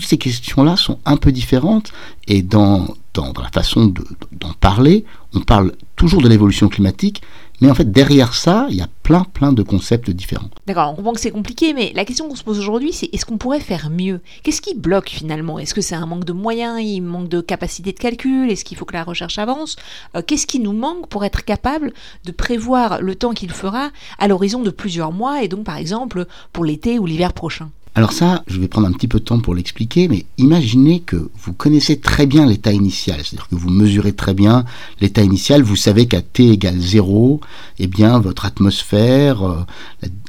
ces 0.04 0.18
questions-là 0.18 0.76
sont 0.76 0.98
un 1.04 1.16
peu 1.16 1.32
différentes 1.32 1.92
et 2.26 2.42
dans, 2.42 2.86
la 3.16 3.50
façon 3.52 3.92
d'en 4.32 4.52
parler, 4.60 5.04
on 5.34 5.40
parle 5.40 5.72
toujours 5.96 6.22
de 6.22 6.28
l'évolution 6.28 6.68
climatique, 6.68 7.22
Mais 7.60 7.70
en 7.70 7.74
fait, 7.74 7.90
derrière 7.90 8.34
ça, 8.34 8.66
il 8.70 8.76
y 8.76 8.80
a 8.80 8.88
plein, 9.02 9.24
plein 9.24 9.52
de 9.52 9.62
concepts 9.62 10.10
différents. 10.10 10.50
D'accord, 10.66 10.90
on 10.92 10.94
comprend 10.94 11.12
que 11.12 11.20
c'est 11.20 11.30
compliqué, 11.30 11.74
mais 11.74 11.92
la 11.94 12.04
question 12.04 12.28
qu'on 12.28 12.36
se 12.36 12.44
pose 12.44 12.58
aujourd'hui, 12.58 12.92
c'est 12.92 13.08
est-ce 13.12 13.24
qu'on 13.26 13.38
pourrait 13.38 13.58
faire 13.60 13.90
mieux? 13.90 14.20
Qu'est-ce 14.42 14.60
qui 14.60 14.74
bloque 14.74 15.08
finalement? 15.08 15.58
Est-ce 15.58 15.74
que 15.74 15.80
c'est 15.80 15.96
un 15.96 16.06
manque 16.06 16.24
de 16.24 16.32
moyens, 16.32 16.80
il 16.80 17.00
manque 17.00 17.28
de 17.28 17.40
capacité 17.40 17.92
de 17.92 17.98
calcul? 17.98 18.50
Est-ce 18.50 18.64
qu'il 18.64 18.76
faut 18.76 18.84
que 18.84 18.92
la 18.94 19.02
recherche 19.02 19.38
avance? 19.38 19.76
Euh, 20.14 20.22
Qu'est-ce 20.24 20.46
qui 20.46 20.60
nous 20.60 20.72
manque 20.72 21.08
pour 21.08 21.24
être 21.24 21.44
capable 21.44 21.92
de 22.24 22.32
prévoir 22.32 23.00
le 23.00 23.14
temps 23.14 23.32
qu'il 23.32 23.50
fera 23.50 23.90
à 24.18 24.28
l'horizon 24.28 24.62
de 24.62 24.70
plusieurs 24.70 25.12
mois 25.12 25.42
et 25.42 25.48
donc 25.48 25.64
par 25.64 25.78
exemple 25.78 26.26
pour 26.52 26.64
l'été 26.64 26.98
ou 26.98 27.06
l'hiver 27.06 27.32
prochain? 27.32 27.70
Alors 27.98 28.12
ça, 28.12 28.44
je 28.46 28.60
vais 28.60 28.68
prendre 28.68 28.86
un 28.86 28.92
petit 28.92 29.08
peu 29.08 29.18
de 29.18 29.24
temps 29.24 29.40
pour 29.40 29.56
l'expliquer, 29.56 30.06
mais 30.06 30.24
imaginez 30.36 31.00
que 31.00 31.30
vous 31.42 31.52
connaissez 31.52 31.98
très 31.98 32.26
bien 32.26 32.46
l'état 32.46 32.70
initial, 32.70 33.16
c'est-à-dire 33.16 33.48
que 33.48 33.56
vous 33.56 33.70
mesurez 33.70 34.12
très 34.12 34.34
bien 34.34 34.64
l'état 35.00 35.24
initial, 35.24 35.62
vous 35.62 35.74
savez 35.74 36.06
qu'à 36.06 36.22
t 36.22 36.48
égale 36.48 36.78
0, 36.78 37.40
eh 37.80 37.86
bien 37.88 38.20
votre 38.20 38.44
atmosphère, 38.44 39.42
euh, 39.42 39.66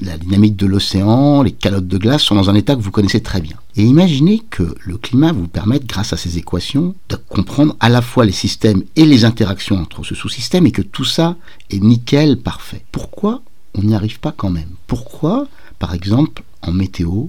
la, 0.02 0.18
dynamique 0.18 0.56
de 0.56 0.66
l'océan, 0.66 1.44
les 1.44 1.52
calottes 1.52 1.88
de 1.88 2.00
glace 2.00 2.24
sont 2.24 2.34
dans 2.34 2.50
un 2.50 2.56
état 2.56 2.76
que 2.76 2.82
vous 2.82 2.90
connaissez 2.90 3.22
très 3.22 3.40
bien. 3.40 3.58
Et 3.76 3.84
imaginez 3.84 4.42
que 4.50 4.74
le 4.84 4.98
climat 4.98 5.32
vous 5.32 5.48
permette, 5.48 5.86
grâce 5.86 6.12
à 6.12 6.18
ces 6.18 6.40
équations, 6.40 6.96
de 7.10 7.18
comprendre 7.18 7.76
à 7.80 7.90
la 7.90 8.02
fois 8.02 8.26
les 8.26 8.32
systèmes 8.32 8.82
et 8.96 9.06
les 9.06 9.26
interactions 9.26 9.80
entre 9.80 10.04
ce 10.04 10.16
sous-système 10.16 10.66
et 10.66 10.72
que 10.72 10.82
tout 10.82 11.06
ça 11.06 11.36
est 11.70 11.84
nickel, 11.84 12.40
parfait. 12.40 12.84
Pourquoi 12.92 13.44
on 13.76 13.84
n'y 13.84 13.94
arrive 13.94 14.20
pas 14.20 14.34
quand 14.36 14.50
même? 14.50 14.72
Pourquoi, 14.88 15.48
par 15.78 15.94
exemple, 15.94 16.42
en 16.62 16.72
météo, 16.72 17.28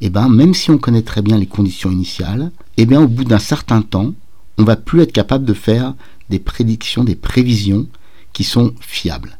eh 0.00 0.10
ben, 0.10 0.28
même 0.28 0.54
si 0.54 0.70
on 0.70 0.78
connaît 0.78 1.02
très 1.02 1.22
bien 1.22 1.38
les 1.38 1.46
conditions 1.46 1.90
initiales, 1.90 2.50
eh 2.76 2.96
au 2.96 3.08
bout 3.08 3.24
d'un 3.24 3.38
certain 3.38 3.82
temps, 3.82 4.14
on 4.58 4.64
va 4.64 4.76
plus 4.76 5.02
être 5.02 5.12
capable 5.12 5.44
de 5.44 5.54
faire 5.54 5.94
des 6.30 6.38
prédictions, 6.38 7.04
des 7.04 7.14
prévisions 7.14 7.86
qui 8.32 8.44
sont 8.44 8.74
fiables. 8.80 9.38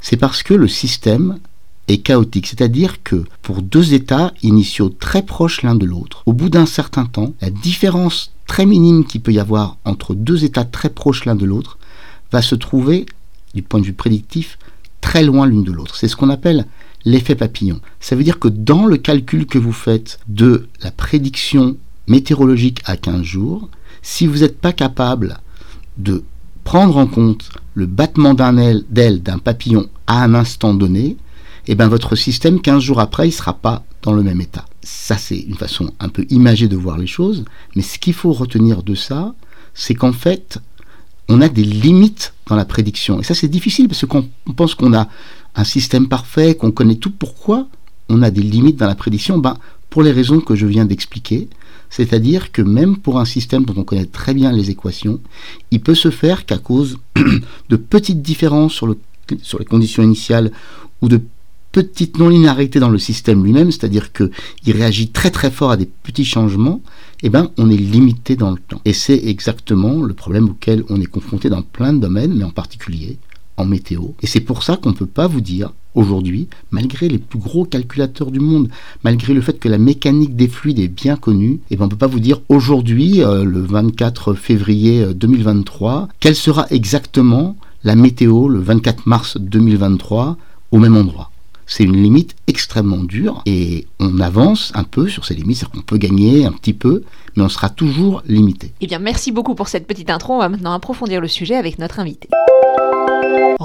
C'est 0.00 0.16
parce 0.16 0.42
que 0.42 0.54
le 0.54 0.68
système 0.68 1.38
est 1.88 1.98
chaotique, 1.98 2.48
c'est-à-dire 2.48 3.02
que 3.02 3.24
pour 3.42 3.62
deux 3.62 3.94
états 3.94 4.32
initiaux 4.42 4.88
très 4.88 5.22
proches 5.22 5.62
l'un 5.62 5.74
de 5.74 5.86
l'autre, 5.86 6.22
au 6.26 6.32
bout 6.32 6.48
d'un 6.48 6.66
certain 6.66 7.06
temps, 7.06 7.32
la 7.40 7.50
différence 7.50 8.32
très 8.46 8.66
minime 8.66 9.04
qu'il 9.04 9.20
peut 9.20 9.32
y 9.32 9.38
avoir 9.38 9.76
entre 9.84 10.14
deux 10.14 10.44
états 10.44 10.64
très 10.64 10.90
proches 10.90 11.24
l'un 11.24 11.36
de 11.36 11.44
l'autre 11.44 11.78
va 12.32 12.42
se 12.42 12.54
trouver, 12.54 13.06
du 13.54 13.62
point 13.62 13.80
de 13.80 13.86
vue 13.86 13.92
prédictif, 13.92 14.58
très 15.00 15.22
loin 15.22 15.46
l'une 15.46 15.64
de 15.64 15.72
l'autre. 15.72 15.96
C'est 15.96 16.08
ce 16.08 16.16
qu'on 16.16 16.30
appelle 16.30 16.66
l'effet 17.06 17.36
papillon. 17.36 17.80
Ça 18.00 18.16
veut 18.16 18.24
dire 18.24 18.38
que 18.38 18.48
dans 18.48 18.84
le 18.84 18.98
calcul 18.98 19.46
que 19.46 19.58
vous 19.58 19.72
faites 19.72 20.18
de 20.28 20.68
la 20.82 20.90
prédiction 20.90 21.78
météorologique 22.08 22.82
à 22.84 22.98
15 22.98 23.22
jours, 23.22 23.70
si 24.02 24.26
vous 24.26 24.40
n'êtes 24.40 24.60
pas 24.60 24.74
capable 24.74 25.38
de 25.96 26.24
prendre 26.64 26.98
en 26.98 27.06
compte 27.06 27.50
le 27.74 27.86
battement 27.86 28.34
d'un 28.34 28.58
aile 28.58 28.84
d'un 29.22 29.38
papillon 29.38 29.88
à 30.06 30.24
un 30.24 30.34
instant 30.34 30.74
donné, 30.74 31.16
eh 31.68 31.74
bien 31.74 31.88
votre 31.88 32.16
système 32.16 32.60
15 32.60 32.82
jours 32.82 33.00
après, 33.00 33.26
il 33.26 33.30
ne 33.30 33.36
sera 33.36 33.54
pas 33.54 33.84
dans 34.02 34.12
le 34.12 34.22
même 34.22 34.40
état. 34.40 34.66
Ça, 34.82 35.16
c'est 35.16 35.38
une 35.38 35.54
façon 35.54 35.92
un 36.00 36.08
peu 36.08 36.26
imagée 36.30 36.68
de 36.68 36.76
voir 36.76 36.98
les 36.98 37.06
choses, 37.06 37.44
mais 37.74 37.82
ce 37.82 37.98
qu'il 37.98 38.14
faut 38.14 38.32
retenir 38.32 38.82
de 38.82 38.94
ça, 38.94 39.34
c'est 39.74 39.94
qu'en 39.94 40.12
fait, 40.12 40.58
on 41.28 41.40
a 41.40 41.48
des 41.48 41.64
limites 41.64 42.34
dans 42.46 42.56
la 42.56 42.64
prédiction. 42.64 43.20
Et 43.20 43.24
ça, 43.24 43.34
c'est 43.34 43.48
difficile 43.48 43.88
parce 43.88 44.06
qu'on 44.06 44.28
pense 44.56 44.74
qu'on 44.74 44.94
a 44.94 45.08
un 45.56 45.64
système 45.64 46.08
parfait, 46.08 46.54
qu'on 46.54 46.70
connaît 46.70 46.96
tout. 46.96 47.10
Pourquoi 47.10 47.68
on 48.08 48.22
a 48.22 48.30
des 48.30 48.42
limites 48.42 48.76
dans 48.76 48.86
la 48.86 48.94
prédiction? 48.94 49.38
Ben, 49.38 49.56
Pour 49.90 50.02
les 50.02 50.12
raisons 50.12 50.40
que 50.40 50.54
je 50.54 50.66
viens 50.66 50.84
d'expliquer. 50.84 51.48
C'est-à-dire 51.88 52.52
que 52.52 52.62
même 52.62 52.96
pour 52.96 53.18
un 53.18 53.24
système 53.24 53.64
dont 53.64 53.74
on 53.76 53.84
connaît 53.84 54.06
très 54.06 54.34
bien 54.34 54.52
les 54.52 54.70
équations, 54.70 55.20
il 55.70 55.80
peut 55.80 55.94
se 55.94 56.10
faire 56.10 56.44
qu'à 56.44 56.58
cause 56.58 56.98
de 57.68 57.76
petites 57.76 58.22
différences 58.22 58.74
sur, 58.74 58.86
le, 58.86 58.98
sur 59.42 59.58
les 59.58 59.64
conditions 59.64 60.02
initiales 60.02 60.50
ou 61.00 61.08
de 61.08 61.20
petites 61.70 62.18
non-linéarités 62.18 62.80
dans 62.80 62.88
le 62.88 62.98
système 62.98 63.44
lui-même, 63.44 63.70
c'est-à-dire 63.70 64.10
qu'il 64.12 64.30
réagit 64.66 65.10
très 65.10 65.30
très 65.30 65.50
fort 65.50 65.70
à 65.70 65.76
des 65.76 65.86
petits 65.86 66.24
changements, 66.24 66.80
eh 67.22 67.28
ben, 67.28 67.50
on 67.56 67.70
est 67.70 67.76
limité 67.76 68.34
dans 68.34 68.50
le 68.50 68.58
temps. 68.58 68.80
Et 68.84 68.92
c'est 68.92 69.26
exactement 69.26 70.02
le 70.02 70.14
problème 70.14 70.48
auquel 70.48 70.84
on 70.88 71.00
est 71.00 71.06
confronté 71.06 71.50
dans 71.50 71.62
plein 71.62 71.92
de 71.92 71.98
domaines, 71.98 72.34
mais 72.34 72.44
en 72.44 72.50
particulier 72.50 73.18
en 73.56 73.64
météo. 73.64 74.02
Et 74.22 74.26
c'est 74.26 74.40
pour 74.40 74.62
ça 74.62 74.76
qu'on 74.76 74.90
ne 74.90 74.94
peut 74.94 75.06
pas 75.06 75.26
vous 75.26 75.40
dire 75.40 75.72
aujourd'hui, 75.94 76.48
malgré 76.70 77.08
les 77.08 77.18
plus 77.18 77.38
gros 77.38 77.64
calculateurs 77.64 78.30
du 78.30 78.40
monde, 78.40 78.68
malgré 79.02 79.34
le 79.34 79.40
fait 79.40 79.58
que 79.58 79.68
la 79.68 79.78
mécanique 79.78 80.36
des 80.36 80.48
fluides 80.48 80.78
est 80.78 80.88
bien 80.88 81.16
connue, 81.16 81.54
et 81.54 81.60
eh 81.72 81.76
ben 81.76 81.84
on 81.84 81.86
ne 81.86 81.90
peut 81.90 81.96
pas 81.96 82.06
vous 82.06 82.20
dire 82.20 82.40
aujourd'hui, 82.48 83.22
euh, 83.22 83.44
le 83.44 83.60
24 83.60 84.34
février 84.34 85.06
2023, 85.14 86.02
euh, 86.02 86.06
quelle 86.20 86.36
sera 86.36 86.66
exactement 86.70 87.56
la 87.82 87.94
météo 87.94 88.48
le 88.48 88.60
24 88.60 89.06
mars 89.06 89.38
2023 89.38 90.36
au 90.72 90.78
même 90.78 90.96
endroit. 90.96 91.30
C'est 91.66 91.82
une 91.82 92.00
limite 92.00 92.36
extrêmement 92.46 93.02
dure 93.02 93.42
et 93.44 93.86
on 93.98 94.20
avance 94.20 94.70
un 94.74 94.84
peu 94.84 95.08
sur 95.08 95.24
ces 95.24 95.34
limites, 95.34 95.58
c'est-à-dire 95.58 95.80
qu'on 95.80 95.86
peut 95.86 95.96
gagner 95.96 96.46
un 96.46 96.52
petit 96.52 96.72
peu, 96.72 97.02
mais 97.34 97.42
on 97.42 97.48
sera 97.48 97.68
toujours 97.68 98.22
limité. 98.26 98.72
Eh 98.80 98.86
bien, 98.86 99.00
merci 99.00 99.32
beaucoup 99.32 99.56
pour 99.56 99.66
cette 99.66 99.86
petite 99.86 100.10
intro. 100.10 100.34
On 100.34 100.38
va 100.38 100.48
maintenant 100.48 100.72
approfondir 100.72 101.20
le 101.20 101.28
sujet 101.28 101.56
avec 101.56 101.78
notre 101.78 101.98
invité. 101.98 102.28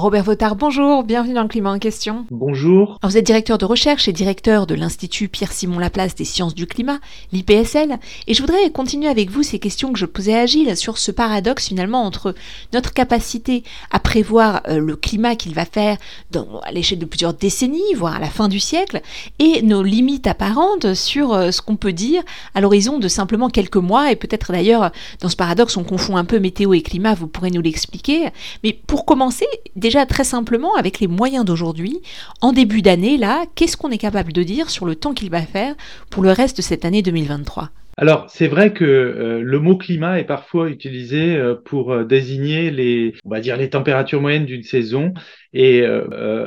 Robert 0.02 0.24
Votard, 0.24 0.56
bonjour, 0.56 1.04
bienvenue 1.04 1.34
dans 1.34 1.42
le 1.42 1.48
climat 1.48 1.70
en 1.70 1.78
question. 1.78 2.26
Bonjour. 2.30 2.98
vous 3.04 3.16
êtes 3.16 3.24
directeur 3.24 3.56
de 3.56 3.64
recherche 3.64 4.08
et 4.08 4.12
directeur 4.12 4.66
de 4.66 4.74
l'Institut 4.74 5.28
Pierre-Simon 5.28 5.78
Laplace 5.78 6.16
des 6.16 6.24
sciences 6.24 6.56
du 6.56 6.66
climat, 6.66 6.98
l'IPSL, 7.30 7.98
et 8.26 8.34
je 8.34 8.40
voudrais 8.40 8.70
continuer 8.70 9.06
avec 9.06 9.30
vous 9.30 9.44
ces 9.44 9.60
questions 9.60 9.92
que 9.92 9.98
je 10.00 10.06
posais 10.06 10.34
à 10.34 10.44
Gilles 10.44 10.76
sur 10.76 10.98
ce 10.98 11.12
paradoxe 11.12 11.68
finalement 11.68 12.04
entre 12.04 12.34
notre 12.72 12.92
capacité 12.92 13.62
à 13.92 14.00
prévoir 14.00 14.62
euh, 14.66 14.80
le 14.80 14.96
climat 14.96 15.36
qu'il 15.36 15.54
va 15.54 15.66
faire 15.66 15.98
dans, 16.32 16.60
à 16.64 16.72
l'échelle 16.72 16.98
de 16.98 17.04
plusieurs 17.04 17.34
décennies, 17.34 17.94
voire 17.94 18.16
à 18.16 18.20
la 18.20 18.30
fin 18.30 18.48
du 18.48 18.58
siècle, 18.58 19.02
et 19.38 19.62
nos 19.62 19.84
limites 19.84 20.26
apparentes 20.26 20.94
sur 20.94 21.32
euh, 21.32 21.52
ce 21.52 21.62
qu'on 21.62 21.76
peut 21.76 21.92
dire 21.92 22.24
à 22.54 22.60
l'horizon 22.60 22.98
de 22.98 23.06
simplement 23.06 23.50
quelques 23.50 23.76
mois, 23.76 24.10
et 24.10 24.16
peut-être 24.16 24.50
d'ailleurs 24.50 24.90
dans 25.20 25.28
ce 25.28 25.36
paradoxe 25.36 25.76
on 25.76 25.84
confond 25.84 26.16
un 26.16 26.24
peu 26.24 26.40
météo 26.40 26.72
et 26.72 26.82
climat, 26.82 27.14
vous 27.14 27.28
pourrez 27.28 27.50
nous 27.50 27.62
l'expliquer, 27.62 28.30
mais 28.64 28.72
pour 28.72 29.04
commencer, 29.04 29.46
déjà 29.76 30.06
très 30.06 30.24
simplement 30.24 30.74
avec 30.74 31.00
les 31.00 31.06
moyens 31.06 31.44
d'aujourd'hui, 31.44 32.00
en 32.40 32.52
début 32.52 32.82
d'année, 32.82 33.16
là, 33.16 33.44
qu'est-ce 33.54 33.76
qu'on 33.76 33.90
est 33.90 33.98
capable 33.98 34.32
de 34.32 34.42
dire 34.42 34.70
sur 34.70 34.86
le 34.86 34.96
temps 34.96 35.14
qu'il 35.14 35.30
va 35.30 35.42
faire 35.42 35.74
pour 36.10 36.22
le 36.22 36.30
reste 36.30 36.56
de 36.58 36.62
cette 36.62 36.84
année 36.84 37.02
2023 37.02 37.70
alors, 37.98 38.24
c'est 38.30 38.48
vrai 38.48 38.72
que 38.72 38.84
euh, 38.84 39.42
le 39.42 39.58
mot 39.58 39.76
climat 39.76 40.18
est 40.18 40.24
parfois 40.24 40.70
utilisé 40.70 41.36
euh, 41.36 41.54
pour 41.54 41.92
euh, 41.92 42.04
désigner 42.04 42.70
les, 42.70 43.14
on 43.24 43.28
va 43.28 43.40
dire, 43.40 43.56
les 43.58 43.68
températures 43.68 44.22
moyennes 44.22 44.46
d'une 44.46 44.62
saison. 44.62 45.12
Et 45.54 45.84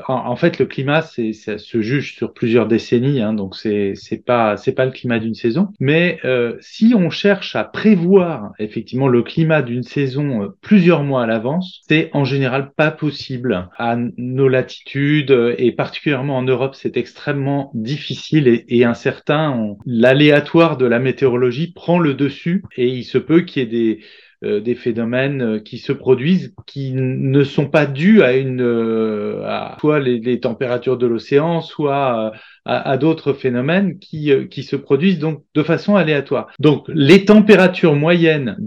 en, 0.07 0.35
fait, 0.35 0.59
le 0.59 0.65
climat, 0.65 1.01
c'est, 1.01 1.33
ça 1.33 1.57
se 1.57 1.81
juge 1.81 2.15
sur 2.15 2.33
plusieurs 2.33 2.67
décennies, 2.67 3.21
hein, 3.21 3.33
donc 3.33 3.55
c'est 3.55 3.93
c'est 3.95 4.23
pas 4.23 4.57
c'est 4.57 4.73
pas 4.73 4.85
le 4.85 4.91
climat 4.91 5.19
d'une 5.19 5.35
saison. 5.35 5.69
Mais 5.79 6.19
si 6.59 6.93
on 6.95 7.09
cherche 7.09 7.55
à 7.55 7.63
prévoir 7.63 8.53
effectivement 8.59 9.07
le 9.07 9.21
climat 9.21 9.61
d'une 9.61 9.83
saison 9.83 10.53
plusieurs 10.61 11.03
mois 11.03 11.23
à 11.23 11.27
l'avance, 11.27 11.81
c'est 11.87 12.09
en 12.13 12.25
général 12.25 12.71
pas 12.75 12.91
possible 12.91 13.69
à 13.77 13.95
nos 14.17 14.47
latitudes 14.47 15.55
et 15.57 15.71
particulièrement 15.71 16.37
en 16.37 16.43
Europe, 16.43 16.75
c'est 16.75 16.97
extrêmement 16.97 17.71
difficile 17.73 18.47
et, 18.47 18.65
et 18.69 18.85
incertain. 18.85 19.75
L'aléatoire 19.85 20.77
de 20.77 20.85
la 20.85 20.99
météorologie 20.99 21.71
prend 21.71 21.99
le 21.99 22.13
dessus 22.13 22.63
et 22.75 22.87
il 22.87 23.03
se 23.03 23.17
peut 23.17 23.41
qu'il 23.41 23.63
y 23.63 23.65
ait 23.65 23.69
des, 23.69 23.99
euh, 23.99 24.24
des 24.41 24.75
phénomènes 24.75 25.41
euh, 25.41 25.59
qui 25.59 25.77
se 25.77 25.91
produisent 25.91 26.53
qui 26.65 26.91
ne 26.93 27.43
sont 27.43 27.67
pas 27.67 27.85
dus 27.85 28.21
à 28.21 28.33
une 28.33 28.61
euh, 28.61 29.43
à 29.45 29.77
soit 29.79 29.99
les, 29.99 30.39
températures 30.39 30.97
de 30.97 31.07
l'océan, 31.07 31.61
soit 31.61 32.33
à, 32.65 32.97
d'autres 32.97 33.33
phénomènes 33.33 33.99
qui, 33.99 34.31
qui 34.49 34.63
se 34.63 34.75
produisent 34.75 35.19
donc 35.19 35.43
de 35.53 35.63
façon 35.63 35.95
aléatoire. 35.95 36.47
Donc 36.59 36.85
les 36.89 37.25
températures 37.25 37.95
moyennes 37.95 38.57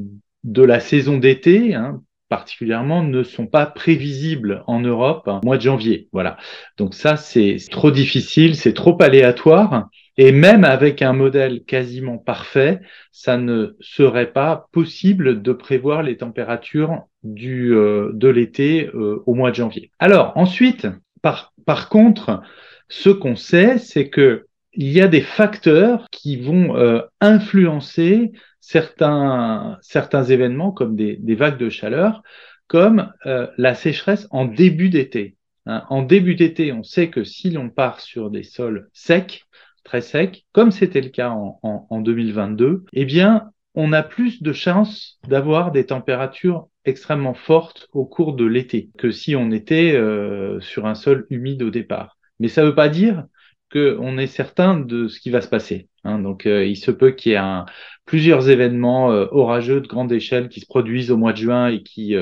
de 0.45 0.63
la 0.63 0.81
saison 0.81 1.19
d'été, 1.19 1.75
hein, 1.75 2.01
particulièrement 2.29 3.03
ne 3.03 3.23
sont 3.23 3.47
pas 3.47 3.67
prévisibles 3.67 4.63
en 4.67 4.81
Europe 4.81 5.27
au 5.27 5.45
mois 5.45 5.57
de 5.57 5.63
janvier. 5.63 6.09
Voilà. 6.13 6.37
Donc 6.77 6.95
ça, 6.95 7.17
c'est 7.17 7.57
trop 7.71 7.91
difficile, 7.91 8.55
c'est 8.55 8.75
trop 8.75 9.01
aléatoire. 9.03 9.89
Et 10.21 10.33
même 10.33 10.65
avec 10.65 11.01
un 11.01 11.13
modèle 11.13 11.63
quasiment 11.63 12.19
parfait, 12.19 12.81
ça 13.13 13.39
ne 13.39 13.77
serait 13.79 14.33
pas 14.33 14.67
possible 14.73 15.43
de 15.43 15.53
prévoir 15.53 16.03
les 16.03 16.17
températures 16.17 17.07
du, 17.23 17.73
euh, 17.73 18.11
de 18.15 18.27
l'été 18.27 18.91
euh, 18.95 19.23
au 19.27 19.35
mois 19.35 19.51
de 19.51 19.55
janvier. 19.55 19.93
Alors 20.01 20.33
ensuite, 20.35 20.89
par, 21.23 21.55
par 21.67 21.89
contre, 21.89 22.43
ce 22.89 23.11
qu'on 23.11 23.37
sait, 23.37 23.79
c'est 23.79 24.11
que 24.11 24.47
il 24.73 24.89
y 24.89 25.01
a 25.01 25.07
des 25.07 25.21
facteurs 25.21 26.07
qui 26.11 26.37
vont 26.37 26.77
euh, 26.77 27.01
influencer 27.21 28.33
certains, 28.61 29.79
certains 29.83 30.25
événements 30.25 30.73
comme 30.73 30.97
des, 30.97 31.17
des 31.17 31.37
vagues 31.37 31.59
de 31.59 31.71
chaleur, 31.71 32.23
comme 32.67 33.13
la 33.25 33.75
sécheresse 33.75 34.27
en 34.31 34.45
début 34.45 34.91
d'été. 34.91 35.37
Hein. 35.65 35.85
en 35.89 36.03
début 36.03 36.35
d'été, 36.35 36.71
on 36.73 36.83
sait 36.83 37.09
que 37.09 37.25
si 37.25 37.51
l'on 37.51 37.71
part 37.71 38.01
sur 38.01 38.31
des 38.31 38.43
sols 38.43 38.89
secs, 38.93 39.47
très 39.89 40.03
sec, 40.03 40.45
comme 40.53 40.71
c'était 40.71 41.01
le 41.01 41.09
cas 41.09 41.31
en, 41.31 42.01
2022, 42.03 42.85
eh 42.93 43.05
bien, 43.07 43.51
on 43.75 43.95
a 43.95 44.03
plus 44.03 44.43
de 44.43 44.53
chances 44.53 45.19
d'avoir 45.27 45.73
des 45.73 45.87
températures 45.87 46.69
extrêmement 46.85 47.33
forte 47.33 47.89
au 47.95 48.05
cours 48.05 48.35
de 48.35 48.45
l'été 48.45 48.91
que 48.99 49.11
si 49.11 49.35
on 49.35 49.51
était 49.51 49.95
euh, 49.95 50.61
sur 50.61 50.85
un 50.85 50.95
sol 50.95 51.27
humide 51.31 51.63
au 51.63 51.71
départ. 51.71 52.19
Mais 52.39 52.49
ça 52.49 52.61
ne 52.63 52.67
veut 52.67 52.75
pas 52.75 52.91
dire 52.91 53.25
qu'on 53.73 54.19
est 54.19 54.27
certain 54.27 54.79
de 54.79 55.09
ce 55.09 55.21
qui 55.21 55.31
va 55.31 55.41
se 55.41 55.49
passer. 55.49 55.89
Hein. 56.05 56.19
Donc, 56.19 56.45
euh, 56.45 56.67
il 56.67 56.77
se 56.77 56.91
peut 56.91 57.13
qu'il 57.13 57.33
y 57.33 57.35
ait 57.37 57.65
plusieurs 58.05 58.51
événements 58.51 59.11
euh, 59.11 59.27
orageux 59.31 59.81
de 59.81 59.89
grande 59.89 60.13
échelle 60.13 60.51
qui 60.51 60.61
se 60.61 60.67
produisent 60.67 61.11
au 61.11 61.17
mois 61.17 61.33
de 61.33 61.39
juin 61.39 61.69
et 61.69 61.83
qui 61.83 62.15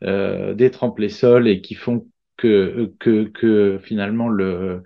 détrempent 0.00 0.98
les 0.98 1.10
sols 1.10 1.48
et 1.48 1.60
qui 1.60 1.74
font 1.74 2.06
que, 2.36 3.78
finalement 3.82 4.28
le, 4.28 4.82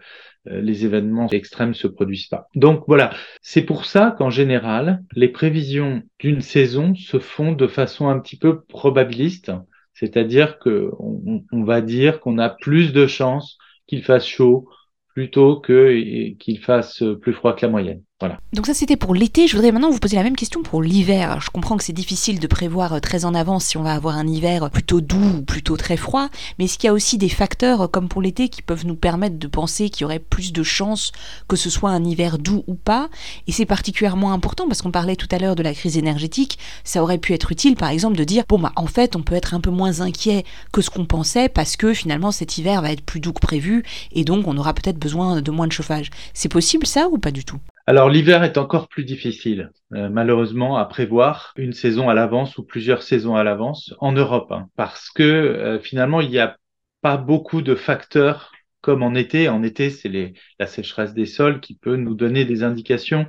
les 0.47 0.85
événements 0.85 1.29
extrêmes 1.31 1.75
se 1.75 1.87
produisent 1.87 2.29
pas. 2.29 2.49
Donc 2.55 2.85
voilà, 2.87 3.11
c'est 3.43 3.63
pour 3.63 3.85
ça 3.85 4.15
qu'en 4.17 4.31
général, 4.31 5.03
les 5.15 5.29
prévisions 5.29 6.03
d'une 6.19 6.41
saison 6.41 6.95
se 6.95 7.19
font 7.19 7.53
de 7.53 7.67
façon 7.67 8.09
un 8.09 8.19
petit 8.19 8.39
peu 8.39 8.63
probabiliste, 8.63 9.53
c'est-à-dire 9.95 10.59
que 10.59 10.91
on, 10.99 11.45
on 11.53 11.65
va 11.65 11.81
dire 11.81 12.21
qu'on 12.21 12.39
a 12.39 12.51
plus 12.51 12.93
de 12.93 13.07
chances 13.07 13.59
qu'il 13.87 14.03
fasse 14.03 14.27
chaud 14.27 14.69
plutôt 15.09 15.59
que 15.59 16.31
qu'il 16.35 16.61
fasse 16.61 17.03
plus 17.21 17.33
froid 17.33 17.55
que 17.57 17.67
la 17.67 17.73
moyenne. 17.73 18.03
Voilà. 18.21 18.41
Donc 18.53 18.67
ça 18.67 18.75
c'était 18.75 18.97
pour 18.97 19.15
l'été, 19.15 19.47
je 19.47 19.55
voudrais 19.55 19.71
maintenant 19.71 19.93
vous 19.93 20.01
poser 20.01 20.17
la 20.17 20.25
même 20.25 20.35
question 20.35 20.65
pour 20.65 20.83
l'hiver. 20.83 21.41
Je 21.41 21.51
comprends 21.51 21.77
que 21.77 21.85
c'est 21.85 21.93
difficile 21.93 22.41
de 22.41 22.47
prévoir 22.49 22.95
euh, 22.95 22.99
très 22.99 23.25
en 23.25 23.33
avance 23.33 23.67
si 23.67 23.77
on 23.77 23.85
va 23.85 23.95
avoir 23.95 24.17
un 24.17 24.27
hiver 24.27 24.71
plutôt 24.71 25.01
doux 25.01 25.37
ou 25.39 25.43
plutôt 25.43 25.77
très 25.77 25.97
froid, 25.97 26.29
mais 26.59 26.65
est-ce 26.65 26.79
qu'il 26.79 26.89
y 26.89 26.91
a 26.91 26.93
aussi 26.93 27.17
des 27.17 27.29
facteurs 27.29 27.83
euh, 27.83 27.87
comme 27.87 28.09
pour 28.09 28.21
l'été 28.21 28.49
qui 28.49 28.63
peuvent 28.63 28.87
nous 28.87 28.97
permettre 28.97 29.39
de 29.39 29.47
penser 29.47 29.89
qu'il 29.89 30.01
y 30.01 30.05
aurait 30.05 30.19
plus 30.19 30.53
de 30.53 30.65
chances 30.65 31.13
que 31.47 31.55
ce 31.55 31.71
soit 31.71 31.91
un 31.91 32.03
hiver 32.03 32.39
doux 32.39 32.65
ou 32.67 32.75
pas? 32.75 33.09
Et 33.47 33.53
c'est 33.53 33.67
particulièrement 33.67 34.33
important 34.33 34.67
parce 34.67 34.83
qu'on 34.83 34.91
parlait 34.91 35.15
tout 35.15 35.29
à 35.31 35.39
l'heure 35.39 35.55
de 35.55 35.63
la 35.63 35.73
crise 35.73 35.97
énergétique, 35.97 36.59
ça 36.83 37.05
aurait 37.05 37.19
pu 37.19 37.35
être 37.35 37.53
utile 37.53 37.77
par 37.77 37.91
exemple 37.91 38.17
de 38.17 38.25
dire 38.25 38.43
bon 38.49 38.59
bah 38.59 38.73
en 38.75 38.87
fait 38.89 39.15
on 39.15 39.23
peut 39.23 39.37
être 39.37 39.55
un 39.55 39.61
peu 39.61 39.71
moins 39.71 40.01
inquiet 40.01 40.45
que 40.73 40.83
ce 40.83 40.91
qu'on 40.91 41.07
pensait 41.07 41.49
parce 41.49 41.77
que 41.77 41.95
finalement 41.95 42.33
cet 42.33 42.59
hiver 42.59 42.83
va 42.83 42.91
être 42.91 43.03
plus 43.03 43.21
doux 43.21 43.33
que 43.33 43.39
prévu 43.39 43.85
et 44.11 44.25
donc 44.25 44.49
on 44.49 44.59
aura 44.59 44.75
peut-être 44.75 44.99
besoin 44.99 45.41
de 45.41 45.51
moins 45.53 45.69
de 45.69 45.73
chauffage. 45.73 46.11
C'est 46.35 46.49
possible 46.49 46.85
ça 46.85 47.07
ou 47.13 47.19
pas 47.19 47.31
du 47.31 47.45
tout? 47.45 47.61
Alors 47.89 48.11
l'hiver 48.11 48.45
est 48.45 48.59
encore 48.59 48.87
plus 48.87 49.05
difficile, 49.05 49.71
euh, 49.95 50.11
malheureusement, 50.11 50.77
à 50.77 50.85
prévoir 50.85 51.55
une 51.57 51.73
saison 51.73 52.11
à 52.11 52.15
l'avance 52.15 52.59
ou 52.59 52.63
plusieurs 52.63 53.03
saisons 53.03 53.35
à 53.35 53.43
l'avance 53.45 53.95
en 53.99 54.13
Europe, 54.13 54.53
hein, 54.53 54.69
parce 54.77 55.09
que 55.09 55.23
euh, 55.23 55.81
finalement 55.81 56.21
il 56.21 56.29
n'y 56.29 56.39
a 56.39 56.59
pas 57.01 57.17
beaucoup 57.17 57.63
de 57.63 57.75
facteurs 57.75 58.53
comme 58.83 59.03
en 59.03 59.15
été. 59.15 59.49
En 59.49 59.63
été, 59.63 59.89
c'est 59.89 60.35
la 60.59 60.67
sécheresse 60.67 61.15
des 61.15 61.25
sols 61.25 61.61
qui 61.61 61.77
peut 61.77 61.97
nous 61.97 62.15
donner 62.15 62.45
des 62.45 62.63
indications, 62.63 63.27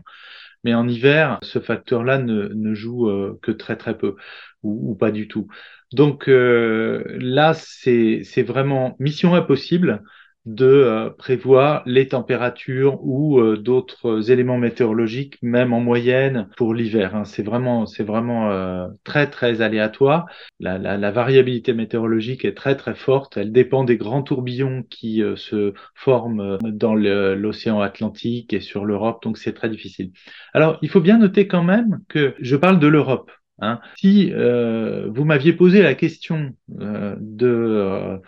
mais 0.66 0.74
en 0.74 0.90
hiver, 0.90 1.40
ce 1.42 1.60
facteur-là 1.60 2.18
ne, 2.18 2.74
joue 2.74 3.08
euh, 3.08 3.40
que 3.42 3.52
très 3.52 3.78
très 3.78 3.98
peu 3.98 4.18
ou, 4.62 4.92
ou 4.92 4.96
pas 4.96 5.12
du 5.12 5.30
tout. 5.30 5.48
Donc 5.94 6.26
là, 6.28 7.54
c'est 7.56 8.44
vraiment 8.44 8.98
mission 9.00 9.36
impossible 9.36 10.04
de 10.50 10.66
euh, 10.66 11.10
prévoir 11.12 11.84
les 11.86 12.08
températures 12.08 13.00
ou 13.04 13.40
euh, 13.40 13.56
d'autres 13.56 14.32
éléments 14.32 14.58
météorologiques, 14.58 15.38
même 15.44 15.74
en 15.74 15.80
moyenne 15.80 16.50
pour 16.58 16.74
l'hiver. 16.74 17.16
Hein. 17.16 17.24
C'est 17.24 17.44
vraiment, 17.44 17.86
c'est 17.86 18.04
vraiment 18.04 18.50
euh, 18.52 18.88
très 19.04 19.30
très 19.30 19.62
aléatoire. 19.62 20.26
La, 20.60 20.80
la, 20.80 20.98
la, 20.98 21.12
variabilité 21.12 21.74
météorologique 21.74 22.46
est 22.46 22.56
très 22.56 22.76
très 22.76 22.96
forte. 22.96 23.38
Elle 23.38 23.52
dépend 23.52 23.84
des 23.84 23.98
grands 23.98 24.24
tourbillons 24.24 24.84
qui 24.90 25.22
se 25.36 25.74
forment 25.94 26.58
dans 26.64 26.96
l'océan 26.96 27.80
Atlantique 27.82 28.54
et 28.54 28.60
sur 28.60 28.86
l'Europe, 28.86 29.22
donc 29.24 29.38
c'est 29.38 29.54
très 29.54 29.70
difficile. 29.70 30.12
Alors, 30.54 30.80
il 30.82 30.90
faut 30.90 31.02
bien 31.02 31.20
noter 31.20 31.48
quand 31.48 31.64
même 31.64 32.00
que 32.08 32.34
je 32.40 32.56
parle 32.56 32.80
de 32.80 32.88
l'Europe. 32.88 33.32
Hein. 33.62 33.80
Si 33.98 34.32
vous 34.32 35.26
m'aviez 35.26 35.54
posé 35.54 35.82
la 35.82 35.96
question 35.96 36.54
de 36.68 38.22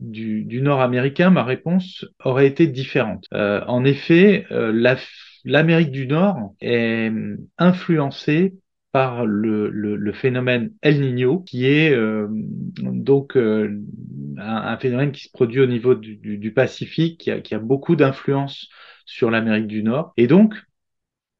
du, 0.00 0.60
nord 0.62 0.80
américain, 0.80 1.30
ma 1.30 1.44
réponse 1.44 2.04
aurait 2.24 2.46
été 2.46 2.66
différente. 2.66 3.24
Euh, 3.32 3.62
en 3.66 3.84
effet, 3.84 4.46
euh, 4.50 4.96
l'Amérique 5.44 5.90
du 5.90 6.06
Nord 6.06 6.54
est 6.60 7.12
influencée 7.58 8.54
par 8.92 9.26
le, 9.26 10.12
phénomène 10.12 10.72
El 10.82 11.00
Niño, 11.00 11.40
qui 11.40 11.66
est 11.66 11.92
euh, 11.92 12.26
donc 12.30 13.36
un, 13.36 14.78
phénomène 14.78 15.12
qui 15.12 15.24
se 15.24 15.30
produit 15.30 15.60
au 15.60 15.66
niveau 15.66 15.94
du, 15.94 16.52
Pacifique, 16.52 17.20
qui 17.20 17.30
a, 17.30 17.40
qui 17.40 17.54
a 17.54 17.58
beaucoup 17.58 17.96
d'influence 17.96 18.68
sur 19.04 19.30
l'Amérique 19.30 19.66
du 19.66 19.82
Nord. 19.82 20.12
Et 20.16 20.26
donc, 20.26 20.54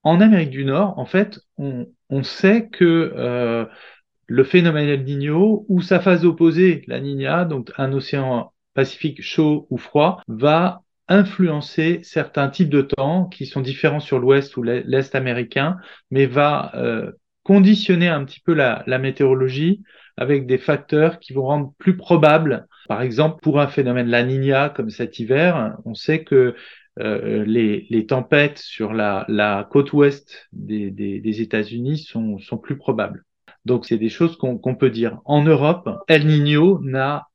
en 0.09 0.21
Amérique 0.21 0.51
du 0.51 0.65
Nord, 0.65 0.99
en 0.99 1.07
fait, 1.07 1.41
on, 1.59 1.87
sait 2.23 2.69
que 2.69 3.69
le 4.27 4.45
phénomène 4.45 4.89
El 4.89 5.05
Niño 5.05 5.67
ou 5.69 5.81
sa 5.81 6.01
phase 6.01 6.25
opposée, 6.25 6.83
la 6.87 7.01
Niña, 7.01 7.45
donc 7.45 7.73
un 7.77 7.93
océan 7.93 8.53
Pacifique 8.75 9.23
chaud 9.23 9.67
ou 9.71 9.77
froid, 9.77 10.23
va 10.29 10.83
influencer 11.09 11.99
certains 12.05 12.49
types 12.49 12.69
de 12.69 12.83
temps 12.83 13.25
qui 13.25 13.45
sont 13.45 13.61
différents 13.61 13.99
sur 13.99 14.21
l'ouest 14.21 14.57
ou 14.57 14.63
l'est 14.63 15.15
américain, 15.17 15.79
mais 16.13 16.27
va 16.27 16.71
euh, 16.77 17.11
conditionner 17.43 18.07
un 18.07 18.25
petit 18.25 18.39
peu 18.39 18.55
la, 18.55 18.85
météorologie 18.99 19.83
avec 20.17 20.47
des 20.47 20.59
facteurs 20.59 21.19
qui 21.19 21.33
vont 21.33 21.47
rendre 21.47 21.73
plus 21.79 21.97
probable, 21.97 22.69
par 22.87 23.03
exemple 23.03 23.41
pour 23.43 23.59
un 23.59 23.67
phénomène 23.67 24.09
La 24.09 24.23
Niña 24.23 24.69
comme 24.69 24.91
cet 24.91 25.19
hiver, 25.19 25.77
on 25.85 25.95
sait 25.95 26.23
que 26.23 26.55
euh, 26.99 27.45
les, 27.45 28.07
tempêtes 28.07 28.59
sur 28.59 28.93
la, 28.93 29.69
côte 29.71 29.93
ouest 29.93 30.49
des, 30.53 31.41
États-Unis 31.41 31.99
sont, 31.99 32.39
sont 32.39 32.59
plus 32.59 32.77
probables. 32.77 33.25
Donc 33.65 33.87
c'est 33.87 33.99
des 33.99 34.09
choses 34.09 34.37
qu'on 34.37 34.75
peut 34.75 34.91
dire. 34.91 35.21
En 35.25 35.43
Europe, 35.43 35.89
El 36.09 36.27
Niño 36.27 36.81
n'a 36.83 37.29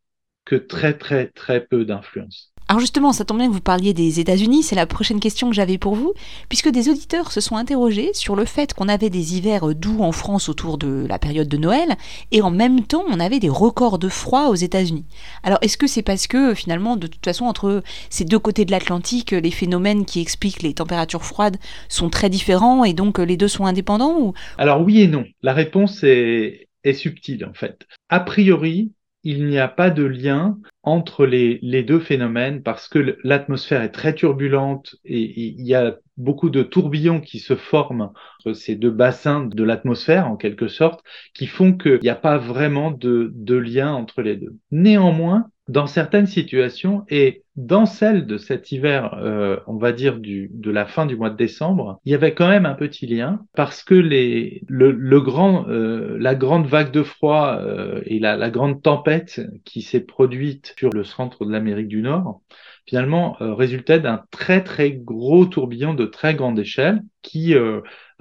que 0.45 0.55
très 0.55 0.97
très 0.97 1.27
très 1.27 1.65
peu 1.65 1.85
d'influence. 1.85 2.52
Alors 2.73 2.81
justement, 2.81 3.13
ça 3.13 3.23
tombe 3.23 3.37
bien 3.37 3.49
que 3.49 3.53
vous 3.53 3.61
parliez 3.61 3.93
des 3.93 4.19
États-Unis, 4.19 4.63
c'est 4.63 4.75
la 4.75 4.87
prochaine 4.87 5.19
question 5.19 5.47
que 5.47 5.55
j'avais 5.55 5.77
pour 5.77 5.93
vous, 5.93 6.13
puisque 6.49 6.69
des 6.69 6.89
auditeurs 6.89 7.31
se 7.31 7.39
sont 7.39 7.55
interrogés 7.55 8.09
sur 8.15 8.35
le 8.35 8.45
fait 8.45 8.73
qu'on 8.73 8.89
avait 8.89 9.11
des 9.11 9.35
hivers 9.35 9.75
doux 9.75 10.01
en 10.01 10.11
France 10.11 10.49
autour 10.49 10.79
de 10.79 11.05
la 11.07 11.19
période 11.19 11.47
de 11.47 11.57
Noël, 11.57 11.95
et 12.31 12.41
en 12.41 12.49
même 12.49 12.81
temps 12.81 13.03
on 13.11 13.19
avait 13.19 13.37
des 13.37 13.47
records 13.47 13.99
de 13.99 14.09
froid 14.09 14.47
aux 14.47 14.55
États-Unis. 14.55 15.05
Alors 15.43 15.59
est-ce 15.61 15.77
que 15.77 15.85
c'est 15.85 16.01
parce 16.01 16.25
que 16.25 16.55
finalement, 16.55 16.97
de 16.97 17.05
toute 17.05 17.23
façon, 17.23 17.45
entre 17.45 17.83
ces 18.09 18.25
deux 18.25 18.39
côtés 18.39 18.65
de 18.65 18.71
l'Atlantique, 18.71 19.33
les 19.33 19.51
phénomènes 19.51 20.03
qui 20.03 20.19
expliquent 20.19 20.63
les 20.63 20.73
températures 20.73 21.25
froides 21.25 21.57
sont 21.89 22.09
très 22.09 22.31
différents 22.31 22.85
et 22.85 22.93
donc 22.93 23.19
les 23.19 23.37
deux 23.37 23.47
sont 23.47 23.67
indépendants 23.67 24.19
ou... 24.19 24.33
Alors 24.57 24.81
oui 24.81 25.01
et 25.01 25.07
non. 25.07 25.25
La 25.43 25.53
réponse 25.53 26.03
est, 26.03 26.69
est 26.83 26.93
subtile 26.93 27.45
en 27.45 27.53
fait. 27.53 27.85
A 28.09 28.19
priori, 28.19 28.93
il 29.23 29.47
n'y 29.47 29.59
a 29.59 29.67
pas 29.67 29.89
de 29.89 30.03
lien 30.03 30.57
entre 30.83 31.25
les, 31.25 31.83
deux 31.83 31.99
phénomènes 31.99 32.61
parce 32.61 32.87
que 32.87 33.17
l'atmosphère 33.23 33.81
est 33.81 33.91
très 33.91 34.13
turbulente 34.13 34.95
et 35.05 35.41
il 35.41 35.65
y 35.65 35.75
a 35.75 35.97
beaucoup 36.17 36.49
de 36.49 36.61
tourbillons 36.61 37.21
qui 37.21 37.39
se 37.39 37.55
forment 37.55 38.11
entre 38.39 38.53
ces 38.53 38.75
deux 38.75 38.91
bassins 38.91 39.45
de 39.45 39.63
l'atmosphère 39.63 40.27
en 40.27 40.35
quelque 40.35 40.67
sorte 40.67 41.03
qui 41.33 41.47
font 41.47 41.73
qu'il 41.73 41.99
n'y 42.01 42.09
a 42.09 42.15
pas 42.15 42.37
vraiment 42.37 42.91
de, 42.91 43.31
de 43.33 43.55
lien 43.55 43.93
entre 43.93 44.21
les 44.21 44.35
deux. 44.35 44.57
Néanmoins, 44.71 45.49
dans 45.69 45.87
certaines 45.87 46.27
situations 46.27 47.05
et 47.09 47.43
dans 47.55 47.85
celle 47.85 48.25
de 48.25 48.37
cet 48.37 48.71
hiver, 48.71 49.13
euh, 49.21 49.59
on 49.67 49.77
va 49.77 49.93
dire 49.93 50.17
du, 50.17 50.49
de 50.53 50.71
la 50.71 50.85
fin 50.85 51.05
du 51.05 51.15
mois 51.15 51.29
de 51.29 51.37
décembre, 51.37 51.99
il 52.03 52.11
y 52.11 52.15
avait 52.15 52.33
quand 52.33 52.49
même 52.49 52.65
un 52.65 52.73
petit 52.73 53.07
lien 53.07 53.39
parce 53.55 53.83
que 53.83 53.93
les, 53.93 54.63
le, 54.67 54.91
le 54.91 55.21
grand, 55.21 55.67
euh, 55.69 56.17
la 56.19 56.35
grande 56.35 56.67
vague 56.67 56.91
de 56.91 57.03
froid 57.03 57.57
euh, 57.61 58.01
et 58.05 58.19
la, 58.19 58.35
la, 58.35 58.49
grande 58.49 58.81
tempête 58.81 59.41
qui 59.63 59.81
s'est 59.81 60.01
produite 60.01 60.73
sur 60.77 60.89
le 60.89 61.03
centre 61.03 61.45
de 61.45 61.51
l'Amérique 61.51 61.87
du 61.87 62.01
Nord, 62.01 62.41
finalement 62.85 63.37
résultait 63.39 64.01
d'un 64.01 64.25
très 64.29 64.61
très 64.61 64.91
gros 64.91 65.45
tourbillon 65.45 65.93
de 65.93 66.05
très 66.05 66.35
grande 66.35 66.59
échelle 66.59 67.01
qui 67.21 67.55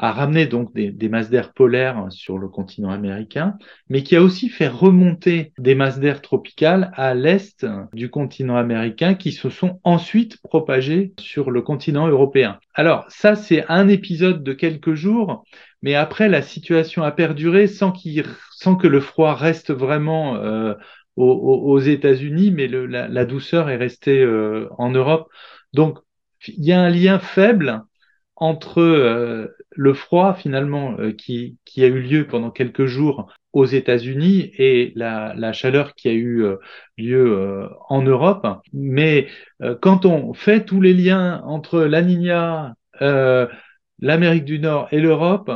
a 0.03 0.11
ramené 0.11 0.47
donc 0.47 0.75
des, 0.75 1.09
masses 1.09 1.31
d'air 1.31 1.53
polaires 1.53 2.07
sur 2.11 2.37
le 2.37 2.49
continent 2.49 2.91
américain, 2.91 3.57
mais 3.89 4.03
qui 4.03 4.17
a 4.17 4.23
aussi 4.23 4.49
fait 4.49 4.67
remonter 4.67 5.53
des 5.59 5.77
masses 5.77 6.01
d'air 6.01 6.21
tropicales 6.21 6.91
à 6.97 7.15
l'est 7.15 7.65
du 7.93 8.11
continent 8.11 8.57
américain 8.57 9.15
qui 9.15 9.31
se 9.31 9.49
sont 9.49 9.79
ensuite 9.85 10.43
propagées 10.43 11.13
sur 11.21 11.53
le 11.53 11.63
continent 11.63 12.09
européen. 12.09 12.59
Alors 12.75 13.05
ça, 13.11 13.37
c'est 13.37 13.65
un 13.69 13.87
épisode 13.87 14.43
de 14.43 14.53
quelques 14.53 14.95
jours, 14.95 15.45
mais 15.83 15.95
après, 15.95 16.29
la 16.29 16.43
situation 16.43 17.05
a 17.05 17.13
perduré 17.13 17.69
sans, 17.69 17.93
sans 18.51 18.75
que 18.75 18.89
le 18.89 19.01
froid 19.01 19.35
reste 19.37 19.71
vraiment 19.71 20.35
euh, 20.35 20.75
aux, 21.15 21.79
États-Unis, 21.79 22.51
mais 22.51 22.67
la, 22.67 23.25
douceur 23.25 23.71
est 23.71 23.77
restée 23.77 24.21
euh, 24.21 24.67
en 24.79 24.91
Europe. 24.91 25.29
Donc, 25.73 26.01
il 26.49 26.65
y 26.65 26.73
a 26.73 26.81
un 26.81 26.91
lien 26.91 27.21
faible 27.21 27.85
entre 28.43 28.81
euh, 28.81 29.47
le 29.71 29.95
froid 29.95 30.35
finalement 30.35 30.97
euh, 30.99 31.13
qui, 31.13 31.59
qui, 31.65 31.85
a 31.85 31.87
eu 31.87 32.01
lieu 32.01 32.27
pendant 32.27 32.51
quelques 32.51 32.87
jours 32.87 33.33
aux 33.53 33.67
États-Unis 33.67 34.51
et 34.59 34.93
la, 34.97 35.33
la, 35.37 35.53
chaleur 35.53 35.95
qui 35.95 36.09
a 36.09 36.13
eu 36.13 36.43
euh, 36.43 36.57
lieu 36.99 37.69
en 37.89 38.03
Europe. 38.03 38.47
Mais 38.73 39.29
quand 39.81 40.07
on 40.07 40.35
fait 40.35 40.65
tous 40.65 40.81
les 40.81 40.93
liens 40.93 41.41
entre 41.45 41.83
la 41.83 42.03
Niña, 42.03 42.75
l'Amérique 44.01 44.45
du 44.45 44.59
Nord 44.59 44.89
et 44.91 45.01
l'Europe, 45.01 45.53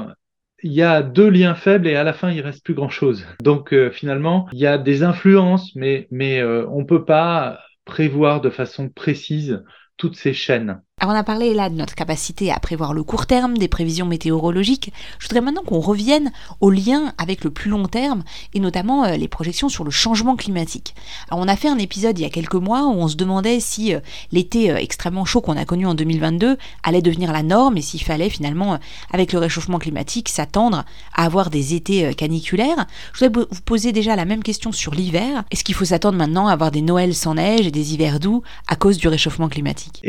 il 0.63 0.73
y 0.73 0.83
a 0.83 1.03
deux 1.03 1.29
liens 1.29 1.55
faibles 1.55 1.89
et 1.89 1.97
à 1.97 2.05
la 2.05 2.13
fin 2.13 2.31
il 2.31 2.41
reste 2.41 2.65
plus 2.65 2.75
grand 2.75 2.91
chose. 2.91 3.27
Donc 3.43 3.75
finalement 3.91 4.49
il 4.53 4.61
y 4.61 4.67
a 4.67 4.79
des 4.79 5.03
influences, 5.03 5.75
mais 5.75 6.07
mais 6.11 6.45
on 6.45 6.85
peut 6.85 7.05
pas 7.05 7.61
prévoir 7.85 8.41
de 8.41 8.51
façon 8.51 8.89
précise 8.91 9.65
toutes 9.97 10.17
ces 10.17 10.35
chaînes. 10.35 10.83
Alors 10.99 11.15
on 11.15 11.19
a 11.19 11.25
parlé 11.25 11.53
là 11.53 11.69
de 11.69 11.75
notre 11.75 11.95
capacité 11.95 12.51
à 12.51 12.59
prévoir 12.59 12.95
le 12.95 13.03
court 13.03 13.27
terme, 13.27 13.59
des 13.59 13.69
prévisions 13.69 14.07
météorologiques. 14.07 14.95
Je 15.19 15.27
voudrais 15.27 15.43
maintenant 15.43 15.63
qu'on 15.63 15.79
revienne 15.79 16.33
au 16.63 16.71
lien 16.71 17.13
avec 17.19 17.45
le 17.45 17.51
plus 17.51 17.69
long 17.69 17.85
terme 17.85 18.23
et 18.55 18.61
notamment 18.61 19.05
euh, 19.05 19.17
les 19.17 19.29
projections 19.29 19.69
sur 19.69 19.85
le 19.85 19.91
changement 19.91 20.37
climatique. 20.37 20.95
On 21.31 21.49
a 21.49 21.57
fait 21.57 21.69
un 21.69 21.77
épisode 21.77 22.19
il 22.19 22.23
y 22.23 22.25
a 22.25 22.31
quelques 22.31 22.55
mois 22.55 22.87
où 22.87 22.93
on 22.93 23.09
se 23.09 23.17
demandait 23.17 23.61
si 23.61 23.95
euh, 23.95 24.01
l'été 24.33 24.71
euh, 24.71 24.79
extrêmement 24.79 25.27
chaud 25.27 25.43
qu'on 25.43 25.59
a 25.59 25.67
connu 25.67 25.85
en 25.85 25.93
2022 25.93 26.57
allait 26.83 27.03
devenir 27.03 27.31
la 27.31 27.43
norme 27.43 27.77
et 27.77 27.83
s'il 27.83 28.03
fallait 28.03 28.31
finalement 28.31 28.79
avec 29.13 29.35
le 29.35 29.39
réchauffement 29.39 29.79
climatique 29.79 30.31
s'attendre 30.31 30.87
à 31.15 31.27
avoir 31.27 31.51
des 31.51 31.75
étés 31.75 32.15
caniculaires. 32.15 32.87
Je 33.13 33.27
voudrais 33.27 33.45
vous 33.51 33.61
poser 33.67 33.93
déjà 33.93 34.17
la 34.17 34.25
même 34.25 34.43
question 34.43 34.73
sur 34.73 34.95
l'hiver. 34.95 35.45
Est-ce 35.51 35.63
qu'il 35.63 35.75
faut 35.75 35.85
s'attendre 35.85 36.17
maintenant 36.17 36.49
à 36.49 36.55
avoir 36.55 36.71
des 36.71 36.81
Noëls 36.81 37.15
sans 37.15 37.35
neige 37.35 37.67
et 37.67 37.71
des 37.71 37.93
hivers 37.93 38.19
doux 38.19 38.43
à 38.67 38.77
cause 38.77 38.97
du 38.97 39.09
réchauffement 39.09 39.51
climatique? 39.51 40.01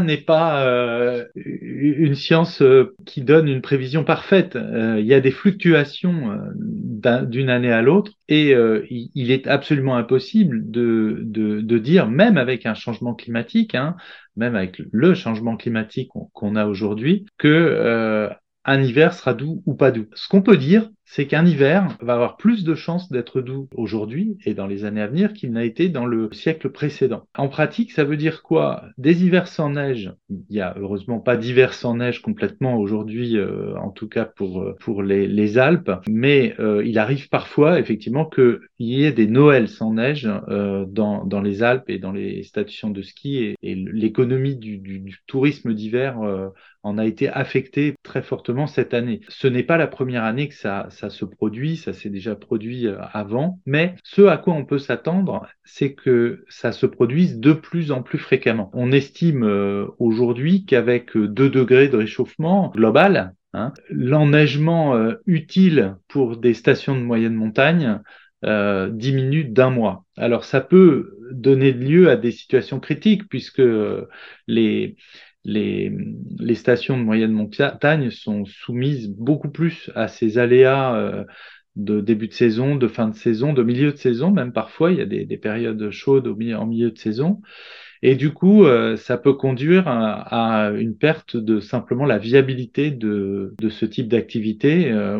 N'est 0.00 0.18
pas 0.18 0.66
euh, 0.66 1.24
une 1.34 2.14
science 2.14 2.62
euh, 2.62 2.94
qui 3.06 3.22
donne 3.22 3.48
une 3.48 3.60
prévision 3.60 4.04
parfaite. 4.04 4.56
Euh, 4.56 4.96
il 4.98 5.06
y 5.06 5.14
a 5.14 5.20
des 5.20 5.30
fluctuations 5.30 6.38
d'une 7.22 7.50
année 7.50 7.72
à 7.72 7.82
l'autre 7.82 8.12
et 8.28 8.54
il 8.88 9.30
est 9.30 9.46
absolument 9.46 9.96
impossible 9.96 10.70
de, 10.70 11.78
dire, 11.78 12.08
même 12.08 12.38
avec 12.38 12.64
un 12.64 12.74
changement 12.74 13.14
climatique, 13.14 13.74
hein, 13.74 13.96
même 14.36 14.56
avec 14.56 14.80
le 14.90 15.14
changement 15.14 15.56
climatique 15.56 16.10
qu'on 16.32 16.56
a 16.56 16.66
aujourd'hui, 16.66 17.26
que 17.36 18.30
un 18.64 18.82
hiver 18.82 19.12
sera 19.12 19.34
doux 19.34 19.62
ou 19.66 19.74
pas 19.74 19.90
doux. 19.90 20.06
Ce 20.14 20.28
qu'on 20.28 20.40
peut 20.40 20.56
dire, 20.56 20.88
c'est 21.04 21.26
qu'un 21.26 21.46
hiver 21.46 21.96
va 22.00 22.14
avoir 22.14 22.36
plus 22.36 22.64
de 22.64 22.74
chances 22.74 23.10
d'être 23.10 23.40
doux 23.40 23.68
aujourd'hui 23.74 24.36
et 24.44 24.54
dans 24.54 24.66
les 24.66 24.84
années 24.84 25.02
à 25.02 25.06
venir 25.06 25.32
qu'il 25.32 25.52
n'a 25.52 25.64
été 25.64 25.88
dans 25.88 26.06
le 26.06 26.28
siècle 26.32 26.70
précédent. 26.70 27.24
En 27.36 27.48
pratique, 27.48 27.92
ça 27.92 28.04
veut 28.04 28.16
dire 28.16 28.42
quoi? 28.42 28.84
Des 28.98 29.24
hivers 29.24 29.48
sans 29.48 29.70
neige. 29.70 30.12
Il 30.30 30.56
y 30.56 30.60
a 30.60 30.74
heureusement 30.78 31.20
pas 31.20 31.36
d'hiver 31.36 31.74
sans 31.74 31.96
neige 31.96 32.22
complètement 32.22 32.76
aujourd'hui, 32.76 33.36
euh, 33.36 33.76
en 33.76 33.90
tout 33.90 34.08
cas 34.08 34.24
pour 34.24 34.62
euh, 34.62 34.76
pour 34.80 35.02
les, 35.02 35.26
les 35.26 35.58
Alpes, 35.58 35.92
mais 36.08 36.54
euh, 36.58 36.84
il 36.84 36.98
arrive 36.98 37.28
parfois 37.28 37.78
effectivement 37.78 38.26
qu'il 38.26 38.60
y 38.78 39.04
ait 39.04 39.12
des 39.12 39.26
Noëls 39.26 39.68
sans 39.68 39.94
neige 39.94 40.28
dans 40.48 41.24
dans 41.24 41.40
les 41.40 41.62
Alpes 41.62 41.88
et 41.88 41.98
dans 41.98 42.12
les 42.12 42.42
stations 42.42 42.90
de 42.90 43.02
ski 43.02 43.36
et, 43.38 43.54
et 43.62 43.74
l'économie 43.74 44.56
du, 44.56 44.78
du, 44.78 45.00
du, 45.00 45.18
tourisme 45.26 45.74
d'hiver 45.74 46.18
en 46.82 46.98
a 46.98 47.06
été 47.06 47.28
affectée 47.28 47.94
très 48.02 48.22
fortement 48.22 48.66
cette 48.66 48.94
année. 48.94 49.20
Ce 49.28 49.48
n'est 49.48 49.62
pas 49.62 49.76
la 49.76 49.86
première 49.86 50.24
année 50.24 50.48
que 50.48 50.54
ça 50.54 50.88
ça 50.94 51.10
se 51.10 51.24
produit, 51.24 51.76
ça 51.76 51.92
s'est 51.92 52.10
déjà 52.10 52.34
produit 52.34 52.86
euh, 52.86 52.96
avant, 53.12 53.60
mais 53.66 53.94
ce 54.04 54.22
à 54.22 54.38
quoi 54.38 54.54
on 54.54 54.64
peut 54.64 54.78
s'attendre, 54.78 55.46
c'est 55.64 55.94
que 55.94 56.44
ça 56.48 56.72
se 56.72 56.86
produise 56.86 57.38
de 57.38 57.52
plus 57.52 57.92
en 57.92 58.02
plus 58.02 58.18
fréquemment. 58.18 58.70
On 58.72 58.92
estime 58.92 59.44
euh, 59.44 59.86
aujourd'hui 59.98 60.64
qu'avec 60.64 61.16
2 61.16 61.50
degrés 61.50 61.88
de 61.88 61.96
réchauffement 61.96 62.70
global, 62.74 63.34
hein, 63.52 63.72
l'enneigement 63.90 64.96
euh, 64.96 65.14
utile 65.26 65.96
pour 66.08 66.36
des 66.36 66.54
stations 66.54 66.94
de 66.94 67.02
moyenne 67.02 67.34
montagne 67.34 68.00
diminue 68.90 69.44
d'un 69.44 69.70
mois. 69.70 70.04
Alors 70.18 70.44
ça 70.44 70.60
peut 70.60 71.16
donner 71.32 71.72
lieu 71.72 72.10
à 72.10 72.16
des 72.16 72.30
situations 72.30 72.78
critiques 72.78 73.26
puisque 73.26 73.62
les, 74.46 74.96
les, 75.44 75.92
stations 76.54 76.96
de 76.96 77.02
moyenne 77.02 77.32
montagne 77.32 78.10
sont 78.10 78.44
soumises 78.44 79.08
beaucoup 79.08 79.50
plus 79.50 79.90
à 79.94 80.08
ces 80.08 80.38
aléas 80.38 80.96
euh, 80.96 81.24
de 81.76 82.00
début 82.00 82.28
de 82.28 82.32
saison, 82.32 82.76
de 82.76 82.88
fin 82.88 83.08
de 83.08 83.14
saison, 83.14 83.52
de 83.52 83.62
milieu 83.62 83.92
de 83.92 83.96
saison, 83.96 84.30
même 84.30 84.52
parfois, 84.52 84.92
il 84.92 84.98
y 84.98 85.02
a 85.02 85.06
des, 85.06 85.24
des 85.24 85.38
périodes 85.38 85.90
chaudes 85.90 86.28
en 86.28 86.66
milieu 86.66 86.90
de 86.90 86.98
saison. 86.98 87.40
Et 88.02 88.16
du 88.16 88.32
coup, 88.32 88.64
euh, 88.64 88.96
ça 88.96 89.16
peut 89.16 89.34
conduire 89.34 89.84
à, 89.86 90.70
une 90.76 90.96
perte 90.96 91.36
de 91.36 91.60
simplement 91.60 92.04
la 92.04 92.18
viabilité 92.18 92.90
de, 92.90 93.54
de 93.58 93.68
ce 93.68 93.86
type 93.86 94.08
d'activité 94.08 94.90
euh, 94.92 95.18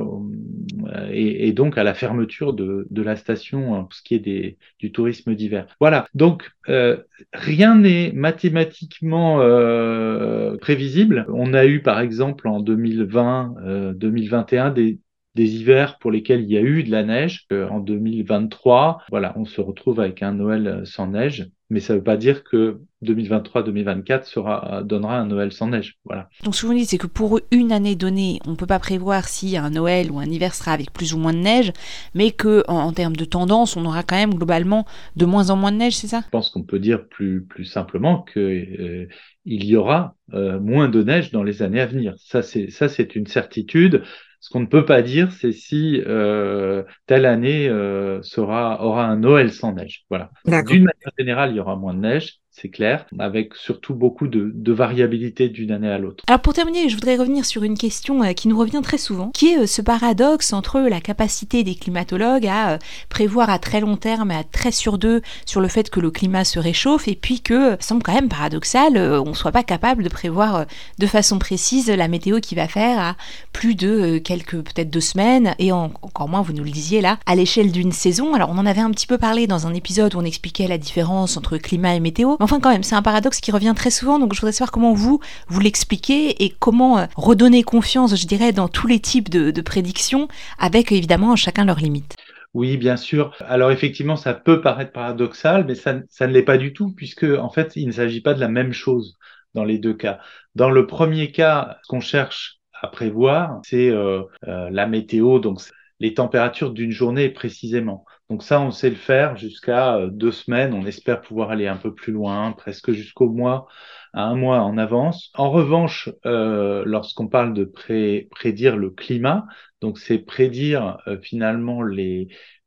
et, 1.11 1.49
et, 1.49 1.53
donc 1.53 1.79
à 1.79 1.85
la 1.85 1.95
fermeture 1.95 2.53
de, 2.53 2.87
de 2.91 3.03
la 3.03 3.17
station 3.17 3.85
pour 3.85 3.95
ce 3.95 4.03
qui 4.03 4.15
est 4.15 4.19
des, 4.19 4.59
du 4.79 4.93
tourisme 4.93 5.35
d'hiver. 5.35 5.67
Voilà, 5.81 6.07
donc 6.15 6.51
euh, 6.69 6.99
rien 7.33 7.77
n'est 7.77 8.13
mathématiquement 8.13 9.41
euh, 9.41 10.57
prévisible. 10.59 11.27
On 11.33 11.55
a 11.55 11.67
eu 11.67 11.83
par 11.83 12.01
exemple 12.01 12.49
en 12.49 12.61
2020, 12.61 13.95
2021 13.95 14.71
des, 14.71 14.99
des 15.35 15.57
hivers 15.57 15.99
pour 15.99 16.11
lesquels 16.11 16.43
il 16.43 16.51
y 16.51 16.59
a 16.59 16.63
eu 16.63 16.83
de 16.83 16.91
la 16.91 17.03
neige. 17.03 17.47
en 17.51 17.81
2023, 17.81 19.03
voilà, 19.11 19.33
on 19.37 19.45
se 19.45 19.61
retrouve 19.61 20.01
avec 20.01 20.23
un 20.23 20.33
Noël 20.33 20.83
sans 20.85 21.09
neige 21.09 21.51
mais 21.71 21.81
ça 21.81 21.95
ne 21.95 21.99
veut 21.99 22.05
pas 22.05 22.17
dire 22.17 22.45
que 22.45 22.81
2023-2024 23.05 24.25
sera 24.25 24.83
donnera 24.83 25.19
un 25.19 25.27
Noël 25.27 25.53
sans 25.53 25.69
neige. 25.69 25.99
Voilà. 26.05 26.29
Donc 26.43 26.55
ce 26.55 26.63
que 26.63 26.67
vous 26.67 26.75
dites, 26.75 26.89
c'est 26.89 26.99
que 26.99 27.07
pour 27.07 27.41
une 27.51 27.73
année 27.73 27.97
donnée, 27.97 28.39
on 28.47 28.51
ne 28.51 28.57
peut 28.57 28.67
pas 28.67 28.79
prévoir 28.79 29.29
si 29.29 29.57
un 29.57 29.71
Noël 29.71 30.11
ou 30.11 30.19
un 30.19 30.27
hiver 30.27 30.55
sera 30.55 30.73
avec 30.73 30.93
plus 30.93 31.15
ou 31.15 31.19
moins 31.19 31.33
de 31.33 31.39
neige, 31.39 31.73
mais 32.15 32.31
que 32.31 32.65
en, 32.69 32.93
termes 32.93 33.17
de 33.17 33.25
tendance, 33.25 33.77
on 33.77 33.85
aura 33.85 34.03
quand 34.03 34.17
même 34.17 34.35
globalement 34.35 34.87
de 35.17 35.25
moins 35.25 35.51
en 35.51 35.57
moins 35.57 35.73
de 35.73 35.79
neige, 35.79 35.97
c'est 35.97 36.07
ça? 36.07 36.23
Je 36.25 36.31
pense 36.31 36.51
qu'on 36.51 36.63
peut 36.63 36.79
dire 36.79 37.07
plus 37.09 37.45
plus 37.45 37.65
simplement 37.65 38.23
que 38.23 38.41
euh, 38.41 39.09
il 39.45 39.65
y 39.65 39.77
aura 39.77 40.17
euh, 40.33 40.61
moins 40.61 40.89
de 40.89 41.03
neige 41.03 41.31
dans 41.31 41.43
les 41.43 41.63
années 41.63 41.81
à 41.81 41.87
venir. 41.87 42.15
Ça 42.19 42.43
c'est 42.43 42.71
ça 42.71 42.89
c'est 42.89 43.17
une 43.17 43.27
certitude. 43.27 44.03
Ce 44.45 44.51
qu'on 44.51 44.61
ne 44.61 44.67
peut 44.67 44.85
pas 44.85 45.01
dire, 45.01 45.33
c'est 45.33 45.53
si 45.53 46.03
euh, 46.07 46.83
telle 47.07 47.25
année 47.25 47.67
euh, 47.67 48.21
sera, 48.21 48.85
aura 48.85 49.07
un 49.07 49.17
Noël 49.17 49.51
sans 49.51 49.73
neige. 49.73 50.05
Voilà. 50.11 50.31
D'une 50.45 50.85
manière 50.85 51.13
générale, 51.19 51.53
il 51.53 51.57
y 51.57 51.61
aura 51.61 51.77
moins 51.77 51.95
de 51.95 52.01
neige 52.01 52.41
c'est 52.57 52.69
clair, 52.69 53.05
avec 53.19 53.55
surtout 53.57 53.95
beaucoup 53.95 54.29
de, 54.29 54.73
variabilité 54.73 55.49
d'une 55.49 55.73
année 55.73 55.91
à 55.91 55.99
l'autre. 55.99 56.25
Alors 56.29 56.41
pour 56.41 56.53
terminer, 56.53 56.89
je 56.89 56.95
voudrais 56.95 57.17
revenir 57.17 57.45
sur 57.45 57.65
une 57.65 57.77
question 57.77 58.23
euh, 58.23 58.33
qui 58.33 58.49
nous 58.49 58.59
revient 58.59 58.81
très 58.83 58.99
souvent, 58.99 59.31
qui 59.31 59.49
est 59.49 59.59
euh, 59.59 59.67
ce 59.67 59.83
paradoxe 59.83 60.53
entre 60.53 60.81
la 60.81 61.01
capacité 61.01 61.65
des 61.65 61.75
climatologues 61.75 62.47
à 62.47 62.71
euh, 62.71 62.79
prévoir 63.09 63.51
à 63.51 63.59
très 63.59 63.81
long 63.81 63.97
terme, 63.97 64.31
à 64.31 64.45
très 64.45 64.71
sur 64.71 64.99
deux, 64.99 65.21
sur 65.47 65.61
le 65.61 65.69
fait 65.69 65.91
que 65.91 65.99
le 65.99 66.11
climat 66.11 66.45
se 66.45 66.61
réchauffe, 66.61 67.09
et 67.09 67.17
puis 67.17 67.41
que, 67.41 67.77
semble 67.81 68.03
quand 68.03 68.15
même 68.15 68.29
paradoxal, 68.29 68.97
on 68.97 69.31
ne 69.31 69.35
soit 69.35 69.53
pas 69.53 69.65
capable 69.65 70.05
de 70.05 70.09
prévoir 70.09 70.67
de 70.99 71.07
façon 71.07 71.39
précise 71.39 71.91
la 71.91 72.09
météo 72.09 72.41
qui 72.41 72.55
va 72.55 72.69
faire 72.69 72.99
à 72.99 73.17
plus 73.53 73.75
de 73.75 74.19
quelques, 74.19 74.63
peut-être 74.63 74.91
deux 74.91 75.01
semaines, 75.01 75.55
et 75.59 75.73
encore 75.73 76.29
moins, 76.29 76.43
vous 76.43 76.53
nous 76.53 76.65
le 76.65 76.71
disiez 76.71 77.01
là, 77.01 77.19
à 77.27 77.35
l'échelle 77.35 77.73
d'une 77.73 77.93
saison. 77.93 78.35
Alors 78.35 78.51
on 78.51 78.59
en 78.59 78.67
avait 78.67 78.81
un 78.81 78.91
petit 78.91 79.07
peu 79.07 79.19
parlé 79.19 79.47
dans 79.47 79.67
un 79.67 79.75
épisode 79.75 80.15
où 80.15 80.19
on 80.19 80.25
expliquait 80.25 80.69
la 80.69 80.79
différence 80.79 81.37
entre 81.37 81.59
climat 81.59 81.95
et 81.95 82.01
météo. 82.01 82.37
Enfin, 82.45 82.61
quand 82.61 82.71
même, 82.71 82.83
c'est 82.83 82.95
un 82.95 83.01
paradoxe 83.01 83.41
qui 83.41 83.53
revient 83.53 83.73
très 83.75 83.89
souvent, 83.89 84.19
donc 84.19 84.35
je 84.35 84.41
voudrais 84.43 84.53
savoir 84.53 84.71
comment 84.71 84.93
vous, 84.93 85.19
vous 85.49 85.61
l'expliquez 85.61 86.45
et 86.45 86.51
comment 86.51 86.99
euh, 86.99 87.07
redonner 87.17 87.63
confiance, 87.63 88.15
je 88.15 88.27
dirais, 88.27 88.53
dans 88.53 88.69
tous 88.69 88.87
les 88.87 89.01
types 89.01 89.31
de, 89.31 89.63
prédictions, 89.63 90.29
avec 90.59 90.93
évidemment 90.93 91.37
chacun 91.37 91.65
leurs 91.65 91.79
limites. 91.79 92.17
Oui, 92.53 92.77
bien 92.77 92.99
sûr. 92.99 93.35
Alors 93.49 93.71
effectivement, 93.71 94.17
ça 94.17 94.35
peut 94.35 94.61
paraître 94.61 94.93
paradoxal, 94.93 95.65
mais 95.67 95.75
ça, 95.75 95.95
ne 95.95 96.27
l'est 96.27 96.43
pas 96.43 96.59
du 96.59 96.75
tout, 96.75 96.93
puisque 96.95 97.25
en 97.25 97.49
fait, 97.49 97.73
il 97.77 97.87
ne 97.87 97.93
s'agit 97.93 98.21
pas 98.21 98.35
de 98.35 98.41
la 98.41 98.49
même 98.49 98.75
chose 98.75 99.17
dans 99.55 99.65
les 99.65 99.79
deux 99.79 99.95
cas. 99.95 100.19
Dans 100.55 100.69
le 100.69 100.87
premier 100.87 101.33
cas, 101.33 101.79
ce 101.83 101.89
qu'on 101.89 102.01
cherche 102.01 102.59
à 102.83 102.89
prévoir, 102.89 103.63
c'est 103.65 103.89
euh, 103.89 104.21
euh, 104.49 104.69
la 104.71 104.87
météo, 104.87 105.39
donc 105.39 105.61
les 105.99 106.13
températures 106.13 106.73
d'une 106.73 106.91
journée 106.91 107.31
précisément. 107.31 108.05
Donc 108.31 108.43
ça, 108.43 108.61
on 108.61 108.71
sait 108.71 108.91
le 108.91 108.97
faire 108.97 109.37
jusqu'à 109.37 109.97
euh, 109.97 110.09
deux 110.09 110.33
semaines. 110.33 110.73
On 110.75 110.87
espère 110.87 111.21
pouvoir 111.21 111.51
aller 111.51 111.67
un 111.67 111.77
peu 111.77 111.95
plus 111.95 112.13
loin, 112.13 112.53
presque 112.53 112.93
jusqu'au 112.93 113.29
mois, 113.29 113.67
à 114.13 114.25
un 114.25 114.35
mois 114.35 114.61
en 114.61 114.79
avance. 114.79 115.31
En 115.35 115.51
revanche, 115.51 116.09
euh, 116.25 116.85
lorsqu'on 116.87 117.29
parle 117.29 117.53
de 117.53 117.65
prédire 117.65 118.77
le 118.77 118.91
climat, 118.91 119.47
donc 119.81 119.99
c'est 119.99 120.19
prédire 120.19 120.99
euh, 121.07 121.19
finalement 121.21 121.83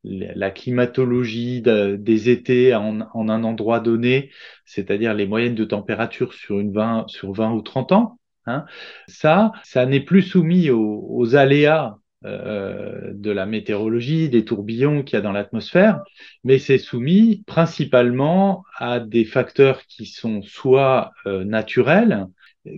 la 0.04 0.52
climatologie 0.52 1.62
des 1.62 2.30
étés 2.30 2.76
en, 2.76 3.02
un 3.02 3.44
endroit 3.44 3.80
donné, 3.80 4.32
c'est-à-dire 4.66 5.14
les 5.14 5.26
moyennes 5.26 5.56
de 5.56 5.66
température 5.66 6.34
sur 6.34 6.60
une 6.60 6.72
20, 6.72 7.06
sur 7.08 7.34
20 7.34 7.52
ou 7.54 7.62
30 7.62 7.92
ans. 7.94 8.20
Hein. 8.46 8.66
Ça, 9.08 9.52
ça 9.64 9.86
n'est 9.86 10.00
plus 10.00 10.22
soumis 10.22 10.70
aux 10.70 11.36
aléas 11.36 11.98
euh, 12.26 13.12
de 13.14 13.30
la 13.30 13.46
météorologie, 13.46 14.28
des 14.28 14.44
tourbillons 14.44 15.04
qu'il 15.04 15.18
y 15.18 15.20
a 15.20 15.22
dans 15.22 15.32
l'atmosphère, 15.32 16.02
mais 16.44 16.58
c'est 16.58 16.80
soumis 16.80 17.44
principalement 17.46 18.64
à 18.76 19.00
des 19.00 19.24
facteurs 19.24 19.84
qui 19.86 20.08
sont 20.08 20.42
soit 20.42 21.12
euh, 21.28 21.44
naturels, 21.44 22.26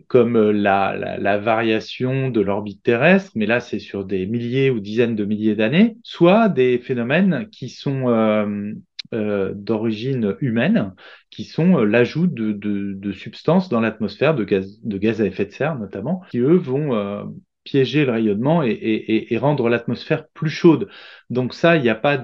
comme 0.07 0.35
euh, 0.35 0.51
la, 0.51 1.17
la, 1.17 1.37
variation 1.37 2.29
de 2.29 2.41
l'orbite 2.41 2.83
terrestre, 2.83 3.31
mais 3.35 3.45
là 3.45 3.61
c'est 3.61 3.79
sur 3.79 4.03
des 4.03 4.25
milliers 4.25 4.69
ou 4.69 4.81
dizaines 4.81 5.15
de 5.15 5.23
milliers 5.23 5.55
d'années, 5.55 5.95
soit 6.03 6.49
des 6.49 6.77
phénomènes 6.77 7.47
qui 7.49 7.69
sont 7.69 8.09
euh, 9.13 9.53
d'origine 9.55 10.35
humaine, 10.41 10.93
qui 11.29 11.45
sont 11.45 11.77
l'ajout 11.77 12.27
de, 12.27 12.51
de, 12.51 12.91
de, 12.91 13.11
substances 13.13 13.69
dans 13.69 13.79
l'atmosphère, 13.79 14.35
de 14.35 14.43
gaz, 14.43 14.81
de 14.83 14.97
gaz 14.97 15.21
à 15.21 15.25
effet 15.25 15.45
de 15.45 15.51
serre 15.51 15.79
notamment, 15.79 16.23
qui 16.29 16.39
eux 16.39 16.57
vont 16.57 17.31
piéger 17.69 18.05
le 18.05 18.13
rayonnement 18.13 18.63
et, 18.63 19.37
rendre 19.37 19.69
l'atmosphère 19.69 20.27
plus 20.29 20.49
chaude. 20.49 20.89
Donc 21.29 21.53
ça, 21.53 21.75
il 21.77 21.83
n'y 21.83 21.89
a 21.89 21.95
pas 21.95 22.17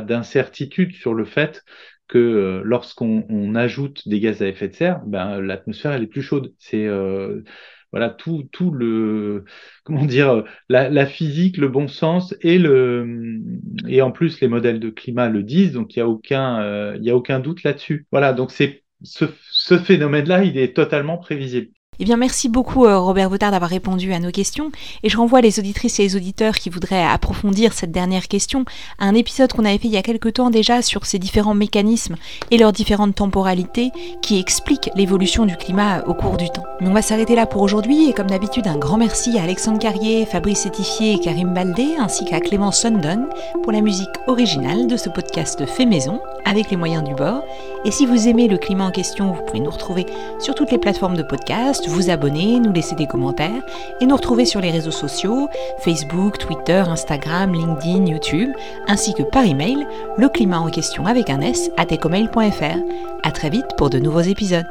d'incertitude 0.00 0.94
sur 0.94 1.12
le 1.12 1.24
fait 1.24 1.64
que 2.08 2.18
euh, 2.18 2.62
lorsqu'on 2.64 3.54
ajoute 3.56 4.06
des 4.08 4.20
gaz 4.20 4.42
à 4.42 4.46
effet 4.46 4.68
de 4.68 4.74
serre, 4.74 5.00
ben, 5.06 5.40
l'atmosphère 5.40 5.92
elle 5.92 6.04
est 6.04 6.06
plus 6.06 6.22
chaude. 6.22 6.54
C'est 6.58 6.86
euh, 6.86 7.42
voilà 7.90 8.10
tout, 8.10 8.48
tout 8.52 8.70
le 8.70 9.44
comment 9.82 10.04
dire 10.04 10.44
la, 10.68 11.06
physique, 11.06 11.56
le 11.56 11.68
bon 11.68 11.88
sens 11.88 12.36
et 12.42 12.58
le 12.58 13.40
et 13.88 14.02
en 14.02 14.12
plus 14.12 14.40
les 14.40 14.48
modèles 14.48 14.78
de 14.78 14.90
climat 14.90 15.28
le 15.28 15.42
disent, 15.42 15.72
donc 15.72 15.96
il 15.96 15.98
y 15.98 16.02
a 16.02 16.08
aucun 16.08 16.60
euh, 16.62 16.96
y 17.00 17.10
a 17.10 17.16
aucun 17.16 17.40
doute 17.40 17.64
là-dessus. 17.64 18.06
Voilà, 18.12 18.32
donc 18.32 18.52
c'est 18.52 18.84
ce, 19.02 19.24
ce 19.50 19.76
phénomène-là, 19.78 20.44
il 20.44 20.58
est 20.58 20.76
totalement 20.76 21.18
prévisible. 21.18 21.70
Eh 21.98 22.04
bien, 22.04 22.16
merci 22.16 22.48
beaucoup 22.48 22.84
euh, 22.84 22.98
Robert 22.98 23.30
Vautard 23.30 23.50
d'avoir 23.50 23.70
répondu 23.70 24.12
à 24.12 24.18
nos 24.18 24.30
questions 24.30 24.70
et 25.02 25.08
je 25.08 25.16
renvoie 25.16 25.40
les 25.40 25.58
auditrices 25.58 25.98
et 25.98 26.02
les 26.02 26.16
auditeurs 26.16 26.56
qui 26.56 26.68
voudraient 26.68 27.02
approfondir 27.02 27.72
cette 27.72 27.90
dernière 27.90 28.28
question 28.28 28.64
à 28.98 29.06
un 29.06 29.14
épisode 29.14 29.52
qu'on 29.52 29.64
avait 29.64 29.78
fait 29.78 29.88
il 29.88 29.94
y 29.94 29.96
a 29.96 30.02
quelque 30.02 30.28
temps 30.28 30.50
déjà 30.50 30.82
sur 30.82 31.06
ces 31.06 31.18
différents 31.18 31.54
mécanismes 31.54 32.16
et 32.50 32.58
leurs 32.58 32.72
différentes 32.72 33.14
temporalités 33.14 33.92
qui 34.20 34.38
expliquent 34.38 34.90
l'évolution 34.94 35.46
du 35.46 35.56
climat 35.56 36.02
au 36.06 36.12
cours 36.12 36.36
du 36.36 36.50
temps. 36.50 36.64
Mais 36.80 36.88
on 36.88 36.92
va 36.92 37.02
s'arrêter 37.02 37.34
là 37.34 37.46
pour 37.46 37.62
aujourd'hui 37.62 38.10
et 38.10 38.12
comme 38.12 38.28
d'habitude 38.28 38.66
un 38.66 38.76
grand 38.76 38.98
merci 38.98 39.38
à 39.38 39.42
Alexandre 39.44 39.78
Carrier, 39.78 40.26
Fabrice 40.26 40.66
Etifier 40.66 41.14
et 41.14 41.18
Karim 41.18 41.54
Baldé 41.54 41.94
ainsi 41.98 42.26
qu'à 42.26 42.40
Clément 42.40 42.72
Sundon 42.72 43.26
pour 43.62 43.72
la 43.72 43.80
musique 43.80 44.08
originale 44.26 44.86
de 44.86 44.96
ce 44.98 45.08
podcast 45.08 45.64
fait 45.64 45.86
maison 45.86 46.20
avec 46.46 46.70
les 46.70 46.76
moyens 46.76 47.04
du 47.04 47.14
bord. 47.14 47.42
Et 47.84 47.90
si 47.90 48.06
vous 48.06 48.28
aimez 48.28 48.48
le 48.48 48.56
climat 48.56 48.84
en 48.84 48.90
question, 48.90 49.32
vous 49.32 49.42
pouvez 49.42 49.60
nous 49.60 49.70
retrouver 49.70 50.06
sur 50.38 50.54
toutes 50.54 50.70
les 50.70 50.78
plateformes 50.78 51.16
de 51.16 51.22
podcast 51.22 51.86
vous 51.88 52.10
abonner, 52.10 52.58
nous 52.60 52.72
laisser 52.72 52.94
des 52.94 53.06
commentaires 53.06 53.62
et 54.00 54.06
nous 54.06 54.16
retrouver 54.16 54.44
sur 54.44 54.60
les 54.60 54.70
réseaux 54.70 54.90
sociaux, 54.90 55.48
Facebook, 55.80 56.38
Twitter, 56.38 56.82
Instagram, 56.86 57.52
LinkedIn, 57.52 58.06
YouTube, 58.06 58.50
ainsi 58.86 59.12
que 59.14 59.22
par 59.22 59.44
email, 59.44 59.86
le 60.16 60.28
climat 60.28 60.60
en 60.60 60.70
question 60.70 61.06
avec 61.06 61.30
un 61.30 61.40
S 61.40 61.70
à 61.76 61.84
tecomail.fr. 61.84 62.78
À 63.22 63.30
très 63.32 63.50
vite 63.50 63.66
pour 63.76 63.90
de 63.90 63.98
nouveaux 63.98 64.20
épisodes. 64.20 64.66